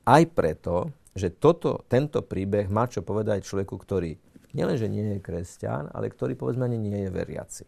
aj 0.07 0.23
preto, 0.31 0.87
že 1.11 1.35
toto, 1.35 1.83
tento 1.91 2.23
príbeh 2.23 2.71
má 2.71 2.87
čo 2.87 3.03
povedať 3.03 3.43
človeku, 3.43 3.75
ktorý 3.75 4.15
nielenže 4.55 4.87
nie 4.87 5.19
je 5.19 5.19
kresťan, 5.19 5.91
ale 5.91 6.07
ktorý 6.07 6.39
povedzme 6.39 6.63
ani 6.63 6.79
nie 6.79 7.03
je 7.03 7.11
veriaci. 7.11 7.65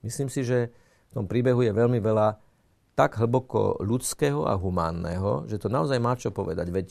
Myslím 0.00 0.32
si, 0.32 0.40
že 0.40 0.72
v 1.12 1.20
tom 1.20 1.28
príbehu 1.28 1.60
je 1.60 1.76
veľmi 1.76 2.00
veľa 2.00 2.40
tak 2.96 3.20
hlboko 3.20 3.82
ľudského 3.84 4.48
a 4.48 4.56
humánneho, 4.56 5.44
že 5.52 5.60
to 5.60 5.68
naozaj 5.68 6.00
má 6.00 6.16
čo 6.16 6.32
povedať. 6.32 6.72
Veď, 6.72 6.88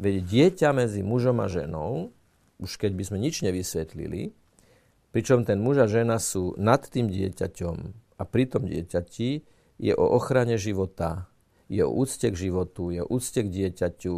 veď 0.00 0.24
dieťa 0.24 0.72
medzi 0.72 1.04
mužom 1.04 1.44
a 1.44 1.46
ženou, 1.52 2.16
už 2.56 2.80
keď 2.80 2.96
by 2.96 3.02
sme 3.04 3.18
nič 3.20 3.44
nevysvetlili, 3.44 4.32
pričom 5.12 5.44
ten 5.44 5.60
muž 5.60 5.84
a 5.84 5.86
žena 5.86 6.16
sú 6.16 6.56
nad 6.56 6.80
tým 6.80 7.12
dieťaťom 7.12 7.76
a 8.16 8.22
pri 8.24 8.44
tom 8.48 8.64
dieťati 8.64 9.44
je 9.76 9.92
o 9.92 10.06
ochrane 10.16 10.56
života, 10.56 11.28
je 11.68 11.84
o 11.84 11.92
úcte 11.92 12.32
k 12.32 12.36
životu, 12.36 12.96
je 12.96 13.00
o 13.04 13.08
úcte 13.12 13.40
k 13.44 13.48
dieťaťu, 13.48 14.14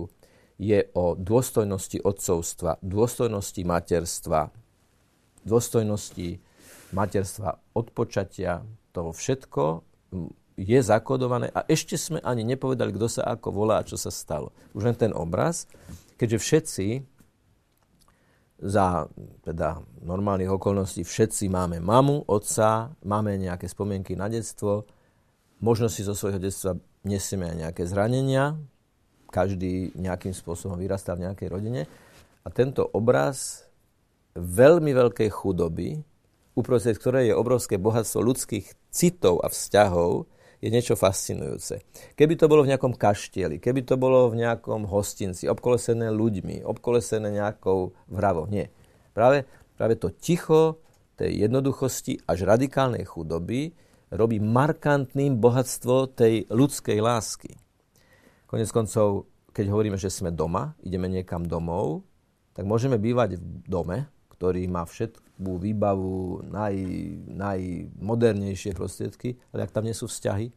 je 0.62 0.78
o 0.94 1.04
dôstojnosti 1.18 1.98
odcovstva, 1.98 2.78
dôstojnosti 2.82 3.62
materstva, 3.66 4.54
dôstojnosti 5.42 6.38
materstva 6.94 7.58
odpočatia. 7.74 8.62
To 8.94 9.10
všetko 9.10 9.82
je 10.56 10.78
zakodované 10.80 11.48
a 11.52 11.64
ešte 11.64 11.96
sme 11.96 12.20
ani 12.20 12.44
nepovedali, 12.44 12.92
kto 12.92 13.08
sa 13.08 13.22
ako 13.36 13.48
volá 13.52 13.80
a 13.80 13.86
čo 13.88 13.96
sa 13.96 14.12
stalo. 14.12 14.52
Už 14.76 14.84
len 14.84 14.96
ten 14.96 15.12
obraz, 15.16 15.64
keďže 16.20 16.38
všetci 16.38 16.86
za 18.62 19.10
teda 19.42 19.82
normálnych 20.06 20.46
okolností 20.46 21.02
všetci 21.02 21.50
máme 21.50 21.82
mamu, 21.82 22.30
otca, 22.30 22.94
máme 23.02 23.34
nejaké 23.34 23.66
spomienky 23.66 24.14
na 24.14 24.30
detstvo, 24.30 24.86
možno 25.58 25.90
si 25.90 26.06
zo 26.06 26.14
svojho 26.14 26.38
detstva 26.38 26.78
nesieme 27.02 27.50
aj 27.50 27.56
nejaké 27.58 27.82
zranenia, 27.90 28.54
každý 29.32 29.90
nejakým 29.98 30.30
spôsobom 30.30 30.78
vyrastal 30.78 31.18
v 31.18 31.26
nejakej 31.26 31.48
rodine 31.50 31.82
a 32.46 32.48
tento 32.54 32.86
obraz 32.94 33.66
veľmi 34.38 34.94
veľkej 34.94 35.28
chudoby, 35.32 35.98
uprostred 36.54 37.00
ktorej 37.00 37.32
je 37.32 37.34
obrovské 37.34 37.80
bohatstvo 37.80 38.20
ľudských 38.22 38.92
citov 38.94 39.42
a 39.42 39.50
vzťahov, 39.50 40.28
je 40.62 40.70
niečo 40.70 40.94
fascinujúce. 40.94 41.82
Keby 42.14 42.38
to 42.38 42.46
bolo 42.46 42.62
v 42.62 42.70
nejakom 42.70 42.94
kaštieli, 42.94 43.58
keby 43.58 43.82
to 43.82 43.98
bolo 43.98 44.30
v 44.30 44.46
nejakom 44.46 44.86
hostinci, 44.86 45.50
obkolesené 45.50 46.14
ľuďmi, 46.14 46.62
obkolesené 46.62 47.34
nejakou 47.34 47.90
vravou. 48.06 48.46
Nie. 48.46 48.70
Práve, 49.10 49.42
práve 49.74 49.98
to 49.98 50.14
ticho 50.14 50.78
tej 51.18 51.50
jednoduchosti 51.50 52.22
až 52.30 52.46
radikálnej 52.46 53.02
chudoby 53.02 53.74
robí 54.14 54.38
markantným 54.38 55.42
bohatstvo 55.42 56.14
tej 56.14 56.46
ľudskej 56.46 56.98
lásky. 57.02 57.58
Konec 58.46 58.70
koncov, 58.70 59.26
keď 59.50 59.66
hovoríme, 59.66 59.98
že 59.98 60.14
sme 60.14 60.30
doma, 60.30 60.78
ideme 60.86 61.10
niekam 61.10 61.42
domov, 61.42 62.06
tak 62.54 62.68
môžeme 62.68 63.00
bývať 63.02 63.40
v 63.40 63.66
dome, 63.66 64.06
ktorý 64.42 64.66
má 64.66 64.82
všetkú 64.82 65.54
výbavu, 65.54 66.42
naj, 66.50 66.74
najmodernejšie 67.30 68.74
prostriedky, 68.74 69.38
ale 69.54 69.62
ak 69.62 69.70
tam 69.70 69.86
nie 69.86 69.94
sú 69.94 70.10
vzťahy, 70.10 70.50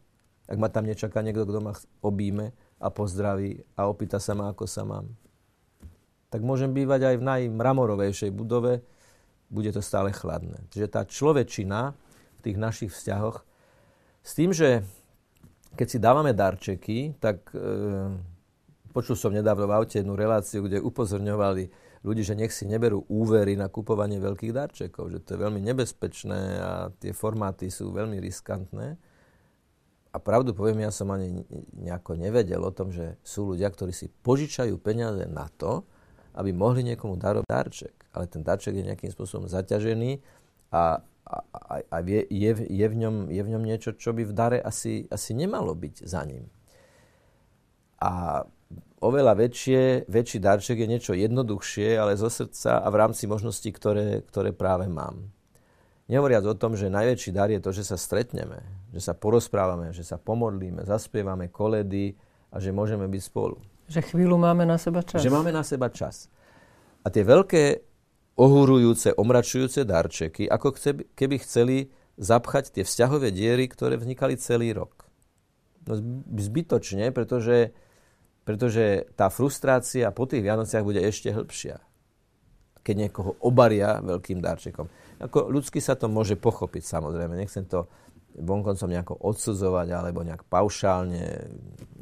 ak 0.50 0.58
ma 0.58 0.74
tam 0.74 0.90
nečaká 0.90 1.22
niekto, 1.22 1.46
kto 1.46 1.62
ma 1.62 1.78
obíme 2.02 2.50
a 2.82 2.90
pozdraví 2.90 3.62
a 3.78 3.86
opýta 3.86 4.18
sa 4.18 4.34
ma, 4.34 4.50
ako 4.50 4.66
sa 4.66 4.90
mám, 4.90 5.06
tak 6.34 6.42
môžem 6.42 6.74
bývať 6.74 7.14
aj 7.14 7.16
v 7.22 7.28
najmramorovejšej 7.30 8.34
budove, 8.34 8.82
bude 9.54 9.70
to 9.70 9.86
stále 9.86 10.10
chladné. 10.10 10.66
Čiže 10.74 10.90
tá 10.90 11.06
človečina 11.06 11.94
v 11.94 12.40
tých 12.42 12.58
našich 12.58 12.90
vzťahoch, 12.90 13.46
s 14.26 14.32
tým, 14.34 14.50
že 14.50 14.82
keď 15.78 15.88
si 15.94 16.02
dávame 16.02 16.34
darčeky, 16.34 17.22
tak 17.22 17.54
e, 17.54 17.62
počul 18.96 19.20
som 19.20 19.36
nedávno 19.36 19.68
v 19.68 19.76
aute 19.76 20.00
jednu 20.00 20.16
reláciu, 20.16 20.64
kde 20.64 20.80
upozorňovali 20.80 21.68
ľudí, 22.08 22.24
že 22.24 22.40
nech 22.40 22.56
si 22.56 22.64
neberú 22.64 23.04
úvery 23.12 23.60
na 23.60 23.68
kupovanie 23.68 24.24
veľkých 24.24 24.56
darčekov, 24.56 25.12
že 25.12 25.20
to 25.20 25.36
je 25.36 25.44
veľmi 25.44 25.60
nebezpečné 25.60 26.42
a 26.64 26.72
tie 26.96 27.12
formáty 27.12 27.68
sú 27.68 27.92
veľmi 27.92 28.24
riskantné. 28.24 28.96
A 30.16 30.18
pravdu 30.24 30.56
poviem, 30.56 30.88
ja 30.88 30.96
som 30.96 31.12
ani 31.12 31.44
nejako 31.76 32.16
nevedel 32.16 32.64
o 32.64 32.72
tom, 32.72 32.88
že 32.88 33.20
sú 33.20 33.52
ľudia, 33.52 33.68
ktorí 33.68 33.92
si 33.92 34.08
požičajú 34.08 34.80
peniaze 34.80 35.28
na 35.28 35.52
to, 35.60 35.84
aby 36.40 36.56
mohli 36.56 36.88
niekomu 36.88 37.20
darovať 37.20 37.52
darček. 37.52 37.96
Ale 38.16 38.32
ten 38.32 38.40
darček 38.40 38.80
je 38.80 38.88
nejakým 38.88 39.12
spôsobom 39.12 39.52
zaťažený 39.52 40.24
a, 40.72 41.04
a, 41.28 41.38
a, 41.84 41.98
je, 42.00 42.24
je, 42.32 42.52
je, 42.64 42.86
v 42.88 42.96
ňom, 42.96 43.28
je 43.28 43.42
v 43.44 43.52
ňom 43.60 43.64
niečo, 43.68 43.92
čo 43.92 44.16
by 44.16 44.24
v 44.24 44.32
dare 44.32 44.60
asi, 44.64 45.04
asi 45.12 45.36
nemalo 45.36 45.76
byť 45.76 46.08
za 46.08 46.24
ním. 46.24 46.48
A 48.00 48.44
oveľa 49.06 49.38
väčšie, 49.38 50.10
väčší 50.10 50.38
darček 50.42 50.82
je 50.82 50.88
niečo 50.90 51.14
jednoduchšie, 51.14 51.94
ale 51.96 52.18
zo 52.18 52.28
srdca 52.28 52.82
a 52.82 52.88
v 52.90 52.96
rámci 52.98 53.30
možností, 53.30 53.70
ktoré, 53.70 54.26
ktoré 54.26 54.50
práve 54.50 54.90
mám. 54.90 55.30
Nehovoriac 56.06 56.46
o 56.46 56.54
tom, 56.58 56.78
že 56.78 56.90
najväčší 56.90 57.30
dar 57.34 57.50
je 57.50 57.62
to, 57.62 57.74
že 57.74 57.86
sa 57.86 57.98
stretneme, 57.98 58.62
že 58.94 59.02
sa 59.02 59.18
porozprávame, 59.18 59.90
že 59.90 60.06
sa 60.06 60.22
pomodlíme, 60.22 60.86
zaspievame 60.86 61.50
koledy 61.50 62.14
a 62.54 62.62
že 62.62 62.70
môžeme 62.70 63.10
byť 63.10 63.22
spolu. 63.26 63.58
Že 63.90 64.14
chvíľu 64.14 64.38
máme 64.38 64.66
na 64.66 64.78
seba 64.78 65.02
čas. 65.02 65.22
Že 65.22 65.34
máme 65.34 65.50
na 65.50 65.66
seba 65.66 65.90
čas. 65.90 66.30
A 67.06 67.10
tie 67.10 67.26
veľké 67.26 67.82
ohúrujúce, 68.38 69.18
omračujúce 69.18 69.86
darčeky, 69.86 70.50
ako 70.50 70.74
keby 71.14 71.36
chceli 71.42 71.90
zapchať 72.18 72.74
tie 72.74 72.84
vzťahové 72.86 73.34
diery, 73.34 73.66
ktoré 73.70 73.98
vznikali 73.98 74.38
celý 74.38 74.74
rok. 74.78 75.06
No 75.86 76.02
zbytočne, 76.38 77.14
pretože 77.14 77.74
pretože 78.46 79.10
tá 79.18 79.34
frustrácia 79.34 80.14
po 80.14 80.30
tých 80.30 80.46
Vianociach 80.46 80.86
bude 80.86 81.02
ešte 81.02 81.34
hĺbšia. 81.34 81.82
Keď 82.86 82.96
niekoho 82.96 83.34
obaria 83.42 83.98
veľkým 83.98 84.38
darčekom. 84.38 84.86
Ako 85.18 85.50
ľudsky 85.50 85.82
sa 85.82 85.98
to 85.98 86.06
môže 86.06 86.38
pochopiť, 86.38 86.86
samozrejme. 86.86 87.34
Nechcem 87.34 87.66
to 87.66 87.90
vonkoncom 88.38 88.92
nejako 88.92 89.16
odsudzovať 89.18 89.88
alebo 89.90 90.22
nejak 90.22 90.46
paušálne 90.46 91.24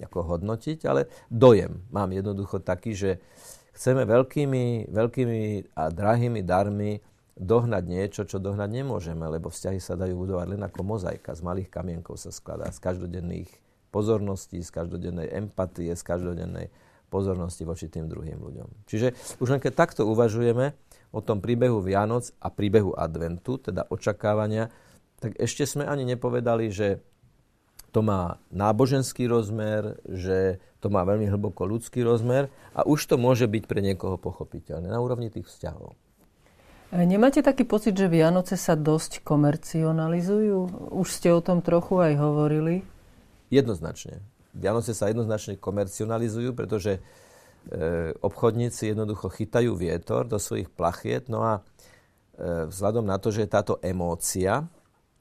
nejako 0.01 0.19
hodnotiť, 0.36 0.79
ale 0.89 1.08
dojem 1.29 1.88
mám 1.93 2.10
jednoducho 2.12 2.60
taký, 2.60 2.97
že 2.97 3.12
chceme 3.77 4.03
veľkými, 4.03 4.91
veľkými 4.91 5.41
a 5.77 5.84
drahými 5.93 6.41
darmi 6.43 6.99
dohnať 7.34 7.84
niečo, 7.86 8.21
čo 8.27 8.38
dohnať 8.38 8.69
nemôžeme, 8.69 9.25
lebo 9.25 9.49
vzťahy 9.49 9.79
sa 9.82 9.97
dajú 9.97 10.25
budovať 10.25 10.58
len 10.58 10.62
ako 10.65 10.82
mozaika. 10.86 11.34
Z 11.34 11.41
malých 11.41 11.69
kamienkov 11.69 12.21
sa 12.21 12.29
skladá, 12.29 12.69
z 12.69 12.82
každodenných 12.82 13.49
pozornosti, 13.93 14.58
z 14.65 14.73
každodennej 14.73 15.29
empatie, 15.29 15.93
z 15.93 16.01
každodennej 16.01 16.73
pozornosti 17.13 17.62
voči 17.62 17.93
tým 17.93 18.10
druhým 18.10 18.41
ľuďom. 18.41 18.89
Čiže 18.89 19.38
už 19.38 19.53
len 19.53 19.62
keď 19.62 19.86
takto 19.86 20.10
uvažujeme 20.10 20.73
o 21.13 21.21
tom 21.21 21.38
príbehu 21.38 21.77
Vianoc 21.86 22.34
a 22.41 22.49
príbehu 22.49 22.97
Adventu, 22.97 23.62
teda 23.62 23.86
očakávania, 23.86 24.73
tak 25.21 25.38
ešte 25.38 25.69
sme 25.69 25.86
ani 25.86 26.10
nepovedali, 26.10 26.73
že 26.73 27.06
to 27.93 28.01
má 28.01 28.41
náboženský 28.49 29.29
rozmer, 29.29 30.01
že 30.10 30.58
to 30.82 30.89
má 30.89 31.06
veľmi 31.06 31.29
hlboko 31.29 31.69
ľudský 31.69 32.01
rozmer 32.01 32.49
a 32.73 32.82
už 32.89 33.06
to 33.06 33.21
môže 33.21 33.45
byť 33.45 33.63
pre 33.69 33.86
niekoho 33.86 34.17
pochopiteľné 34.17 34.89
na 34.89 34.97
úrovni 34.97 35.29
tých 35.29 35.45
vzťahov. 35.45 35.93
Nemáte 36.93 37.41
taký 37.41 37.65
pocit, 37.65 37.97
že 37.97 38.10
Vianoce 38.10 38.58
sa 38.58 38.73
dosť 38.77 39.25
komercionalizujú? 39.25 40.89
Už 40.93 41.08
ste 41.10 41.34
o 41.34 41.41
tom 41.41 41.62
trochu 41.65 41.97
aj 42.01 42.13
hovorili. 42.17 42.86
Jednoznačne. 43.49 44.21
Vianoce 44.53 44.93
sa 44.93 45.10
jednoznačne 45.10 45.58
komercionalizujú, 45.58 46.53
pretože 46.53 46.99
e, 46.99 47.01
obchodníci 48.21 48.93
jednoducho 48.93 49.34
chytajú 49.34 49.73
vietor 49.73 50.29
do 50.29 50.38
svojich 50.38 50.69
plachiet, 50.69 51.25
no 51.27 51.41
a 51.41 51.53
e, 51.58 51.62
vzhľadom 52.69 53.03
na 53.08 53.17
to, 53.17 53.34
že 53.34 53.45
je 53.45 53.49
táto 53.49 53.82
emócia 53.82 54.69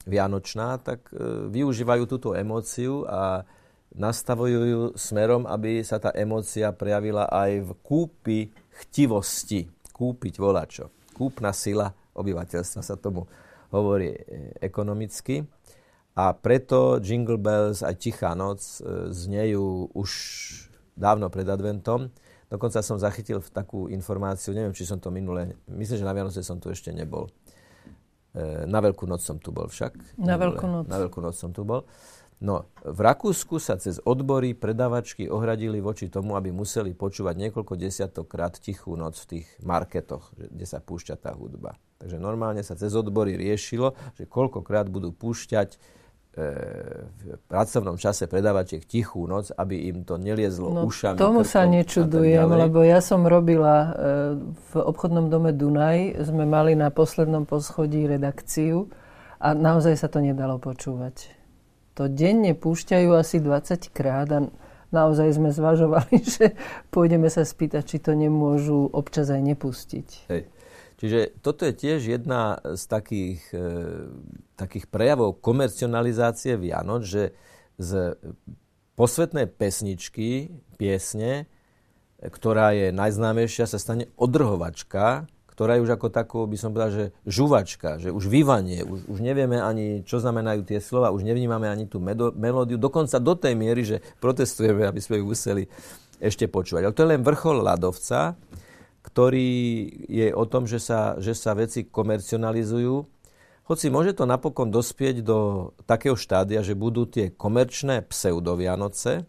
vianočná, 0.05 0.77
tak 0.77 1.09
e, 1.09 1.49
využívajú 1.49 2.03
túto 2.05 2.37
emóciu 2.37 3.09
a 3.09 3.47
nastavujú 3.93 4.59
ju 4.65 4.81
smerom, 4.97 5.45
aby 5.45 5.81
sa 5.85 6.01
tá 6.01 6.13
emócia 6.13 6.73
prejavila 6.73 7.29
aj 7.29 7.51
v 7.61 7.71
kúpi 7.85 8.39
chtivosti. 8.81 9.69
Kúpiť 9.93 10.41
volačo. 10.41 10.89
Kúpna 11.13 11.53
sila 11.53 11.93
obyvateľstva 12.17 12.81
sa 12.81 12.97
tomu 12.97 13.29
hovorí 13.73 14.13
e, 14.13 14.19
ekonomicky. 14.61 15.45
A 16.13 16.33
preto 16.37 17.01
Jingle 17.01 17.41
Bells 17.41 17.81
a 17.81 17.89
Tichá 17.97 18.37
noc 18.37 18.61
e, 18.79 19.09
znejú 19.09 19.89
už 19.97 20.09
dávno 20.93 21.33
pred 21.33 21.49
adventom. 21.49 22.13
Dokonca 22.53 22.85
som 22.85 23.01
zachytil 23.01 23.41
v 23.41 23.49
takú 23.49 23.89
informáciu, 23.89 24.53
neviem, 24.53 24.77
či 24.77 24.85
som 24.85 25.01
to 25.01 25.09
minule, 25.09 25.57
myslím, 25.73 25.97
že 25.97 26.05
na 26.05 26.13
Vianoce 26.13 26.45
som 26.45 26.61
tu 26.61 26.69
ešte 26.69 26.93
nebol. 26.93 27.33
E, 28.37 28.69
na 28.69 28.77
Veľkú 28.77 29.09
noc 29.09 29.25
som 29.25 29.41
tu 29.41 29.49
bol 29.49 29.65
však. 29.65 30.21
Na 30.21 30.37
Veľkú 30.37 30.65
noc. 30.69 30.85
Na 30.85 31.01
Veľkú 31.01 31.17
noc 31.17 31.33
som 31.33 31.49
tu 31.49 31.65
bol. 31.65 31.81
No, 32.43 32.67
v 32.83 32.99
Rakúsku 32.99 33.55
sa 33.55 33.79
cez 33.79 34.03
odbory 34.03 34.51
predavačky 34.51 35.31
ohradili 35.31 35.79
voči 35.79 36.11
tomu, 36.11 36.35
aby 36.35 36.51
museli 36.51 36.91
počúvať 36.91 37.39
niekoľko 37.39 37.73
desiatokrát 37.79 38.59
tichú 38.59 38.99
noc 38.99 39.15
v 39.25 39.39
tých 39.39 39.47
marketoch, 39.63 40.35
kde 40.35 40.65
sa 40.67 40.83
púšťa 40.83 41.15
tá 41.23 41.31
hudba. 41.31 41.79
Takže 42.03 42.19
normálne 42.19 42.59
sa 42.59 42.75
cez 42.75 42.91
odbory 42.99 43.39
riešilo, 43.39 43.95
že 44.19 44.27
koľkokrát 44.27 44.91
budú 44.91 45.15
púšťať 45.15 45.79
v 46.33 47.37
pracovnom 47.45 47.93
čase 48.01 48.25
predávačiek 48.25 48.81
tichú 48.81 49.29
noc, 49.29 49.53
aby 49.53 49.93
im 49.93 50.01
to 50.01 50.17
neliezlo 50.17 50.73
no, 50.73 50.89
ušami. 50.89 51.21
Tomu 51.21 51.45
sa 51.45 51.69
nečudujem, 51.69 52.49
lebo 52.49 52.81
ja 52.81 53.05
som 53.05 53.29
robila 53.29 53.77
e, 53.77 53.89
v 54.41 54.71
obchodnom 54.81 55.29
dome 55.29 55.53
Dunaj, 55.53 56.25
sme 56.25 56.49
mali 56.49 56.73
na 56.73 56.89
poslednom 56.89 57.45
poschodí 57.45 58.09
redakciu 58.09 58.89
a 59.37 59.53
naozaj 59.53 59.93
sa 59.93 60.09
to 60.09 60.25
nedalo 60.25 60.57
počúvať. 60.57 61.29
To 62.01 62.09
denne 62.09 62.57
púšťajú 62.57 63.13
asi 63.13 63.37
20 63.37 63.93
krát 63.93 64.25
a 64.33 64.49
naozaj 64.89 65.37
sme 65.37 65.53
zvažovali, 65.53 66.17
že 66.41 66.57
pôjdeme 66.89 67.29
sa 67.29 67.45
spýtať, 67.45 67.85
či 67.85 67.97
to 68.01 68.17
nemôžu 68.17 68.89
občas 68.89 69.29
aj 69.29 69.41
nepustiť. 69.53 70.07
Hej. 70.33 70.49
Čiže 71.03 71.43
toto 71.43 71.67
je 71.67 71.75
tiež 71.75 71.99
jedna 72.15 72.63
z 72.63 72.83
takých, 72.87 73.43
e, 73.51 73.67
takých 74.55 74.87
prejavov 74.87 75.43
komercionalizácie 75.43 76.55
Vianoc, 76.55 77.03
že 77.03 77.35
z 77.75 78.15
posvetnej 78.95 79.51
pesničky, 79.51 80.55
piesne, 80.79 81.51
ktorá 82.23 82.71
je 82.71 82.95
najznámejšia, 82.95 83.67
sa 83.67 83.75
stane 83.75 84.15
odrhovačka, 84.15 85.27
ktorá 85.51 85.75
je 85.75 85.83
už 85.83 85.91
ako 85.99 86.07
takú, 86.07 86.39
by 86.47 86.55
som 86.55 86.71
povedal, 86.71 86.91
že 86.95 87.05
žuvačka, 87.27 87.99
že 87.99 88.09
už 88.09 88.25
vyvanie, 88.31 88.87
už, 88.87 89.05
už 89.11 89.19
nevieme 89.19 89.59
ani, 89.59 90.07
čo 90.07 90.23
znamenajú 90.23 90.63
tie 90.63 90.79
slova, 90.79 91.11
už 91.11 91.27
nevnímame 91.27 91.67
ani 91.67 91.83
tú 91.83 91.99
medo, 91.99 92.31
melódiu, 92.31 92.79
dokonca 92.79 93.19
do 93.19 93.35
tej 93.35 93.59
miery, 93.59 93.83
že 93.83 93.99
protestujeme, 94.23 94.87
aby 94.87 95.03
sme 95.03 95.19
ju 95.19 95.27
museli 95.27 95.67
ešte 96.23 96.47
počúvať. 96.47 96.87
Ale 96.87 96.95
to 96.95 97.03
je 97.03 97.11
len 97.11 97.21
vrchol 97.27 97.59
ľadovca, 97.59 98.39
ktorý 99.03 99.51
je 100.07 100.31
o 100.31 100.45
tom, 100.47 100.63
že 100.63 100.79
sa, 100.79 101.19
že 101.19 101.35
sa 101.35 101.51
veci 101.53 101.83
komercionalizujú. 101.83 102.95
Hoci 103.67 103.87
môže 103.91 104.15
to 104.15 104.23
napokon 104.23 104.71
dospieť 104.71 105.23
do 105.23 105.71
takého 105.83 106.15
štádia, 106.15 106.63
že 106.63 106.75
budú 106.75 107.07
tie 107.07 107.31
komerčné 107.35 108.07
pseudovianoce. 108.07 109.27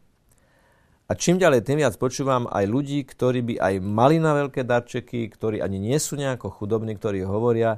A 1.05 1.13
čím 1.19 1.37
ďalej, 1.37 1.67
tým 1.67 1.85
viac 1.85 2.01
počúvam 2.01 2.49
aj 2.49 2.65
ľudí, 2.65 3.05
ktorí 3.05 3.45
by 3.45 3.55
aj 3.61 3.75
mali 3.83 4.17
na 4.23 4.33
veľké 4.33 4.65
darčeky, 4.65 5.29
ktorí 5.29 5.61
ani 5.61 5.77
nie 5.77 5.99
sú 6.01 6.17
nejako 6.17 6.49
chudobní, 6.49 6.97
ktorí 6.97 7.27
hovoria, 7.27 7.77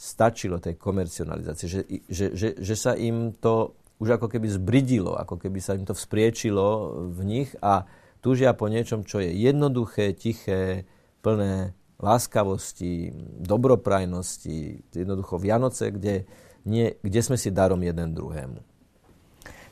stačilo 0.00 0.56
tej 0.56 0.80
komercionalizácie, 0.80 1.66
že, 1.68 1.80
že, 2.08 2.26
že, 2.32 2.48
že 2.56 2.74
sa 2.76 2.96
im 2.96 3.36
to 3.36 3.76
už 4.00 4.16
ako 4.16 4.32
keby 4.32 4.48
zbridilo, 4.48 5.12
ako 5.12 5.36
keby 5.36 5.60
sa 5.60 5.76
im 5.76 5.84
to 5.84 5.92
vzpriečilo 5.92 6.96
v 7.12 7.20
nich 7.20 7.52
a 7.60 7.84
túžia 8.24 8.56
po 8.56 8.72
niečom, 8.72 9.04
čo 9.04 9.20
je 9.20 9.28
jednoduché, 9.28 10.16
tiché, 10.16 10.88
plné 11.20 11.76
láskavosti, 12.00 13.12
dobroprajnosti, 13.44 14.88
jednoducho 14.92 15.36
Vianoce, 15.36 15.92
kde, 15.92 16.24
nie, 16.64 16.96
kde 17.04 17.20
sme 17.20 17.36
si 17.36 17.52
darom 17.52 17.80
jeden 17.84 18.16
druhému. 18.16 18.60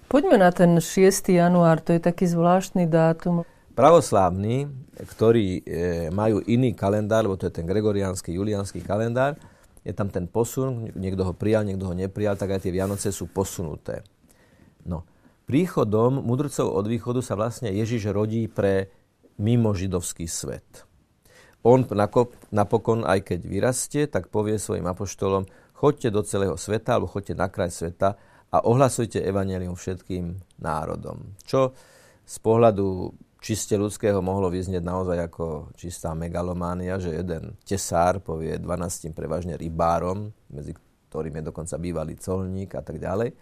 Poďme 0.08 0.40
na 0.40 0.48
ten 0.52 0.72
6. 0.76 1.28
január, 1.36 1.84
to 1.84 1.92
je 1.96 2.00
taký 2.00 2.24
zvláštny 2.24 2.88
dátum. 2.88 3.44
Pravoslávni, 3.76 4.68
ktorí 4.96 5.60
e, 5.60 6.08
majú 6.08 6.40
iný 6.48 6.72
kalendár, 6.72 7.28
lebo 7.28 7.36
to 7.36 7.48
je 7.48 7.60
ten 7.60 7.68
gregoriánsky, 7.68 8.32
juliánsky 8.32 8.80
kalendár, 8.80 9.36
je 9.84 9.92
tam 9.92 10.08
ten 10.08 10.24
posun, 10.24 10.90
niekto 10.96 11.28
ho 11.28 11.36
prijal, 11.36 11.64
niekto 11.64 11.88
ho 11.88 11.94
neprijal, 11.96 12.40
tak 12.40 12.56
aj 12.56 12.64
tie 12.64 12.72
Vianoce 12.72 13.12
sú 13.12 13.28
posunuté. 13.28 14.04
No, 14.88 15.04
príchodom 15.44 16.24
mudrcov 16.24 16.72
od 16.72 16.88
východu 16.88 17.20
sa 17.20 17.36
vlastne 17.36 17.68
Ježiš 17.72 18.08
rodí 18.08 18.48
pre 18.48 18.88
mimo 19.36 19.76
židovský 19.76 20.24
svet. 20.24 20.87
On 21.66 21.82
napokon, 22.54 23.02
aj 23.02 23.34
keď 23.34 23.40
vyrastie, 23.42 24.02
tak 24.06 24.30
povie 24.30 24.62
svojim 24.62 24.86
apoštolom, 24.86 25.46
choďte 25.74 26.08
do 26.14 26.22
celého 26.22 26.54
sveta, 26.54 26.96
alebo 26.98 27.10
choďte 27.10 27.34
na 27.34 27.50
kraj 27.50 27.74
sveta 27.74 28.14
a 28.54 28.56
ohlasujte 28.62 29.18
evanelium 29.20 29.74
všetkým 29.74 30.38
národom. 30.62 31.34
Čo 31.42 31.74
z 32.22 32.36
pohľadu 32.40 33.12
čiste 33.38 33.78
ľudského 33.78 34.18
mohlo 34.18 34.50
vyznieť 34.50 34.82
naozaj 34.82 35.18
ako 35.30 35.46
čistá 35.78 36.14
megalománia, 36.14 36.98
že 36.98 37.14
jeden 37.14 37.54
tesár 37.62 38.18
povie 38.18 38.58
12 38.58 39.14
prevažne 39.14 39.54
rybárom, 39.54 40.34
medzi 40.50 40.74
ktorým 41.08 41.40
je 41.40 41.48
dokonca 41.48 41.74
bývalý 41.80 42.14
colník 42.18 42.76
a 42.76 42.82
tak 42.84 43.00
ďalej, 43.00 43.32
e, 43.32 43.36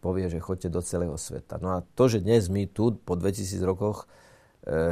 povie, 0.00 0.26
že 0.26 0.42
chodte 0.42 0.66
do 0.72 0.82
celého 0.82 1.14
sveta. 1.14 1.60
No 1.62 1.76
a 1.76 1.84
to, 1.94 2.10
že 2.10 2.24
dnes 2.24 2.50
my 2.50 2.66
tu 2.66 2.96
po 2.96 3.14
2000 3.14 3.62
rokoch 3.62 4.10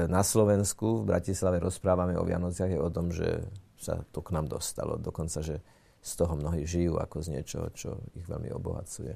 na 0.09 0.25
Slovensku 0.25 1.05
v 1.05 1.13
Bratislave 1.13 1.61
rozprávame 1.61 2.17
o 2.17 2.25
Vianociach 2.25 2.73
je 2.73 2.81
o 2.81 2.89
tom, 2.89 3.13
že 3.13 3.45
sa 3.77 4.01
to 4.11 4.25
k 4.25 4.33
nám 4.33 4.49
dostalo. 4.49 4.97
Dokonca, 4.97 5.45
že 5.45 5.61
z 6.01 6.13
toho 6.17 6.35
mnohí 6.41 6.65
žijú 6.65 6.97
ako 6.97 7.21
z 7.21 7.29
niečoho, 7.39 7.67
čo 7.77 8.01
ich 8.17 8.25
veľmi 8.25 8.49
obohacuje. 8.55 9.15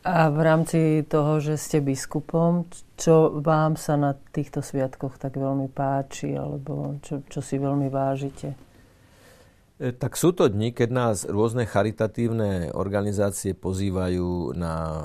A 0.00 0.32
v 0.32 0.40
rámci 0.40 1.04
toho, 1.04 1.44
že 1.44 1.60
ste 1.60 1.84
biskupom, 1.84 2.64
čo 2.96 3.36
vám 3.36 3.76
sa 3.76 4.00
na 4.00 4.16
týchto 4.16 4.64
sviatkoch 4.64 5.20
tak 5.20 5.36
veľmi 5.36 5.68
páči, 5.68 6.32
alebo 6.32 6.96
čo, 7.04 7.20
čo 7.28 7.44
si 7.44 7.60
veľmi 7.60 7.92
vážite? 7.92 8.56
E, 9.76 9.92
tak 9.92 10.16
sú 10.16 10.32
to 10.32 10.48
dni, 10.48 10.72
keď 10.72 10.88
nás 10.88 11.16
rôzne 11.28 11.68
charitatívne 11.68 12.72
organizácie 12.72 13.52
pozývajú 13.52 14.56
na 14.56 15.04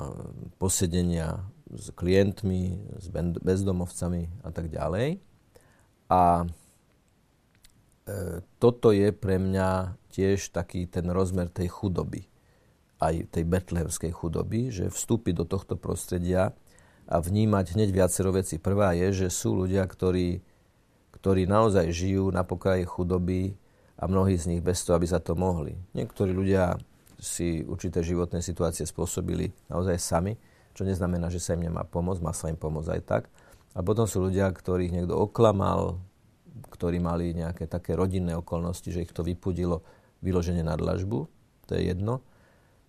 posedenia 0.56 1.44
s 1.72 1.90
klientmi, 1.94 2.78
s 2.98 3.06
bezdomovcami 3.42 4.46
a 4.46 4.50
tak 4.54 4.70
ďalej. 4.70 5.18
A 6.06 6.44
e, 6.44 6.46
toto 8.62 8.94
je 8.94 9.10
pre 9.10 9.42
mňa 9.42 9.98
tiež 10.14 10.54
taký 10.54 10.86
ten 10.86 11.10
rozmer 11.10 11.50
tej 11.50 11.70
chudoby, 11.70 12.30
aj 13.02 13.34
tej 13.34 13.44
betlehemskej 13.44 14.12
chudoby, 14.14 14.70
že 14.70 14.92
vstúpiť 14.92 15.42
do 15.42 15.44
tohto 15.44 15.74
prostredia 15.74 16.54
a 17.10 17.16
vnímať 17.18 17.74
hneď 17.74 17.90
viacero 17.90 18.30
veci. 18.30 18.62
Prvá 18.62 18.94
je, 18.94 19.26
že 19.26 19.28
sú 19.30 19.58
ľudia, 19.58 19.82
ktorí, 19.82 20.42
ktorí 21.14 21.50
naozaj 21.50 21.90
žijú 21.90 22.30
na 22.30 22.46
pokraji 22.46 22.86
chudoby, 22.86 23.58
a 23.96 24.04
mnohí 24.04 24.36
z 24.36 24.52
nich 24.52 24.62
bez 24.62 24.84
toho, 24.84 25.00
aby 25.00 25.08
sa 25.08 25.20
to 25.20 25.32
mohli. 25.32 25.72
Niektorí 25.96 26.32
ľudia 26.32 26.76
si 27.16 27.64
určité 27.64 28.04
životné 28.04 28.44
situácie 28.44 28.84
spôsobili 28.84 29.56
naozaj 29.72 29.96
sami, 29.96 30.36
čo 30.76 30.84
neznamená, 30.84 31.32
že 31.32 31.40
sa 31.40 31.56
im 31.56 31.72
nemá 31.72 31.88
pomôcť, 31.88 32.20
má 32.20 32.36
sa 32.36 32.52
im 32.52 32.60
pomôcť 32.60 33.00
aj 33.00 33.02
tak. 33.08 33.22
A 33.72 33.80
potom 33.80 34.04
sú 34.04 34.20
ľudia, 34.20 34.52
ktorých 34.52 34.92
niekto 34.92 35.16
oklamal, 35.16 35.96
ktorí 36.68 37.00
mali 37.00 37.32
nejaké 37.32 37.64
také 37.64 37.96
rodinné 37.96 38.36
okolnosti, 38.36 38.84
že 38.84 39.08
ich 39.08 39.12
to 39.16 39.24
vypudilo 39.24 39.80
vyloženie 40.20 40.60
na 40.60 40.76
dlažbu. 40.76 41.28
To 41.68 41.70
je 41.72 41.88
jedno. 41.88 42.20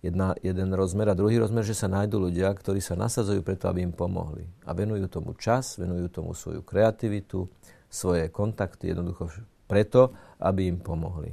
Jedna, 0.04 0.36
jeden 0.44 0.70
rozmer. 0.76 1.10
A 1.10 1.18
druhý 1.18 1.40
rozmer, 1.40 1.64
že 1.64 1.74
sa 1.74 1.88
nájdú 1.88 2.28
ľudia, 2.30 2.52
ktorí 2.52 2.78
sa 2.78 2.94
nasadzujú 2.94 3.40
preto, 3.40 3.72
aby 3.72 3.82
im 3.88 3.96
pomohli. 3.96 4.44
A 4.68 4.76
venujú 4.76 5.08
tomu 5.08 5.32
čas, 5.34 5.80
venujú 5.80 6.12
tomu 6.12 6.36
svoju 6.36 6.62
kreativitu, 6.62 7.48
svoje 7.88 8.28
kontakty, 8.28 8.92
jednoducho 8.92 9.32
preto, 9.66 10.12
aby 10.38 10.68
im 10.68 10.78
pomohli. 10.78 11.32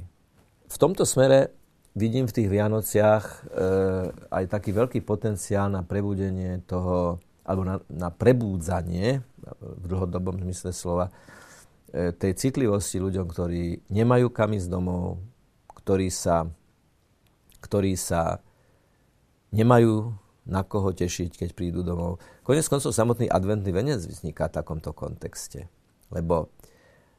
V 0.66 0.76
tomto 0.76 1.06
smere 1.06 1.52
vidím 1.96 2.28
v 2.28 2.36
tých 2.36 2.48
Vianociach 2.52 3.24
e, 3.24 3.36
aj 4.28 4.44
taký 4.52 4.70
veľký 4.76 5.00
potenciál 5.02 5.72
na 5.72 5.80
prebudenie 5.80 6.60
toho, 6.68 7.18
alebo 7.42 7.62
na, 7.64 7.76
na 7.88 8.12
prebúdzanie, 8.12 9.24
v 9.62 9.84
dlhodobom 9.88 10.36
zmysle 10.44 10.76
slova, 10.76 11.08
e, 11.90 12.12
tej 12.12 12.36
citlivosti 12.36 13.00
ľuďom, 13.00 13.26
ktorí 13.26 13.88
nemajú 13.88 14.28
kam 14.28 14.52
ísť 14.52 14.68
domov, 14.68 15.24
ktorí 15.72 16.12
sa, 16.12 16.44
ktorí 17.64 17.96
sa 17.96 18.44
nemajú 19.56 20.12
na 20.46 20.62
koho 20.62 20.94
tešiť, 20.94 21.42
keď 21.42 21.50
prídu 21.56 21.82
domov. 21.82 22.22
Konec 22.46 22.68
koncov 22.70 22.94
samotný 22.94 23.26
adventný 23.26 23.74
venec 23.74 23.98
vzniká 23.98 24.46
v 24.46 24.62
takomto 24.62 24.94
kontexte. 24.94 25.66
Lebo 26.14 26.54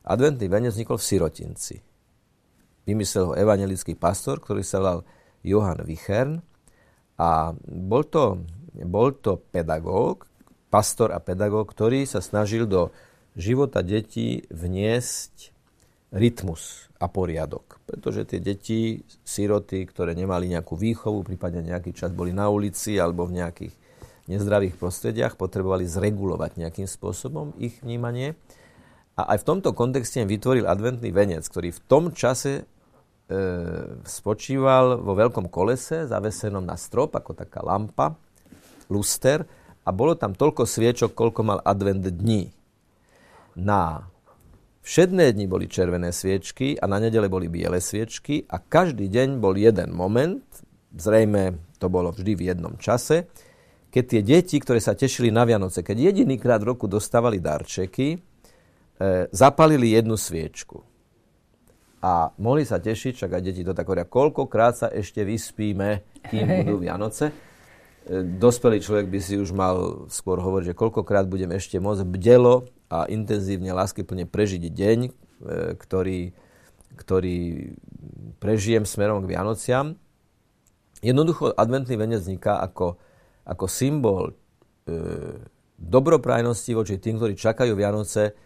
Adventný 0.07 0.47
venec 0.47 0.71
vznikol 0.71 0.95
v 0.95 1.03
Sirotinci. 1.03 1.75
Vymyslel 2.87 3.29
ho 3.29 3.33
evangelický 3.35 3.99
pastor, 3.99 4.39
ktorý 4.39 4.63
sa 4.63 4.79
volal 4.79 4.99
Johann 5.43 5.83
Wichern 5.83 6.39
a 7.19 7.51
bol 7.67 8.07
to, 8.07 8.47
bol 8.87 9.11
to 9.11 9.43
pedagóg, 9.51 10.23
pastor 10.71 11.11
a 11.11 11.19
pedagóg, 11.19 11.67
ktorý 11.67 12.07
sa 12.07 12.23
snažil 12.23 12.63
do 12.63 12.95
života 13.35 13.83
detí 13.83 14.47
vniesť 14.47 15.51
rytmus 16.15 16.87
a 16.97 17.11
poriadok. 17.11 17.83
Pretože 17.83 18.23
tie 18.23 18.39
deti, 18.39 19.03
siroty, 19.27 19.83
ktoré 19.85 20.15
nemali 20.15 20.47
nejakú 20.47 20.79
výchovu, 20.79 21.27
prípadne 21.27 21.67
nejaký 21.67 21.91
čas 21.91 22.15
boli 22.15 22.31
na 22.31 22.47
ulici 22.47 22.95
alebo 22.97 23.27
v 23.27 23.43
nejakých 23.43 23.73
nezdravých 24.27 24.75
prostrediach, 24.75 25.39
potrebovali 25.39 25.87
zregulovať 25.87 26.59
nejakým 26.59 26.87
spôsobom 26.87 27.55
ich 27.59 27.79
vnímanie. 27.83 28.35
A 29.17 29.33
aj 29.33 29.43
v 29.43 29.47
tomto 29.49 29.73
kontexte 29.73 30.21
vytvoril 30.21 30.67
adventný 30.67 31.09
venec, 31.09 31.43
ktorý 31.47 31.73
v 31.73 31.83
tom 31.89 32.13
čase 32.13 32.69
spočíval 34.07 35.03
vo 35.03 35.13
veľkom 35.13 35.51
kolese, 35.51 36.07
zavesenom 36.07 36.63
na 36.63 36.79
strop, 36.79 37.19
ako 37.19 37.35
taká 37.35 37.59
lampa, 37.59 38.15
luster, 38.87 39.43
a 39.87 39.89
bolo 39.95 40.19
tam 40.19 40.35
toľko 40.35 40.67
sviečok, 40.67 41.15
koľko 41.15 41.41
mal 41.47 41.59
advent 41.63 42.03
dní. 42.03 42.51
Na 43.55 44.07
všedné 44.83 45.31
dni 45.31 45.47
boli 45.47 45.71
červené 45.71 46.11
sviečky 46.11 46.75
a 46.75 46.87
na 46.91 46.99
nedele 46.99 47.31
boli 47.31 47.47
biele 47.47 47.79
sviečky 47.79 48.43
a 48.51 48.59
každý 48.59 49.07
deň 49.07 49.39
bol 49.39 49.55
jeden 49.55 49.95
moment, 49.95 50.43
zrejme 50.91 51.55
to 51.79 51.87
bolo 51.87 52.11
vždy 52.11 52.35
v 52.35 52.45
jednom 52.51 52.75
čase, 52.75 53.31
keď 53.87 54.03
tie 54.03 54.21
deti, 54.21 54.55
ktoré 54.59 54.83
sa 54.83 54.93
tešili 54.93 55.31
na 55.31 55.47
Vianoce, 55.47 55.81
keď 55.81 56.11
jedinýkrát 56.11 56.59
v 56.59 56.75
roku 56.75 56.91
dostávali 56.91 57.39
darčeky, 57.39 58.13
e, 58.13 58.17
zapalili 59.31 59.95
jednu 59.95 60.19
sviečku. 60.19 60.83
A 61.97 62.29
mohli 62.37 62.61
sa 62.61 62.77
tešiť, 62.77 63.17
však 63.17 63.31
aj 63.33 63.41
deti 63.41 63.65
to 63.65 63.73
tak 63.73 63.89
hovoria, 63.89 64.05
koľkokrát 64.05 64.73
sa 64.77 64.87
ešte 64.93 65.25
vyspíme, 65.25 66.05
kým 66.29 66.45
budú 66.61 66.77
Vianoce. 66.85 67.33
E, 68.05 68.21
dospelý 68.37 68.77
človek 68.79 69.09
by 69.09 69.19
si 69.19 69.35
už 69.41 69.49
mal 69.49 70.05
skôr 70.13 70.37
hovoriť, 70.37 70.71
že 70.73 70.77
koľkokrát 70.77 71.25
budem 71.25 71.49
ešte 71.57 71.81
môcť 71.81 72.05
bdelo 72.05 72.69
a 72.93 73.09
intenzívne, 73.09 73.73
láskyplne 73.73 74.29
prežiť 74.29 74.63
deň, 74.69 74.99
e, 75.07 75.11
ktorý, 75.73 76.37
ktorý 77.01 77.37
prežijem 78.37 78.85
smerom 78.85 79.25
k 79.25 79.33
Vianociam. 79.33 79.97
Jednoducho 81.01 81.49
adventný 81.57 81.97
venec 81.97 82.21
vzniká 82.21 82.61
ako, 82.61 83.01
ako 83.41 83.65
symbol 83.65 84.23
e, 84.29 84.33
dobroprajnosti 85.77 86.71
voči 86.73 87.01
tým, 87.01 87.21
ktorí 87.21 87.33
čakajú 87.37 87.73
Vianoce, 87.73 88.37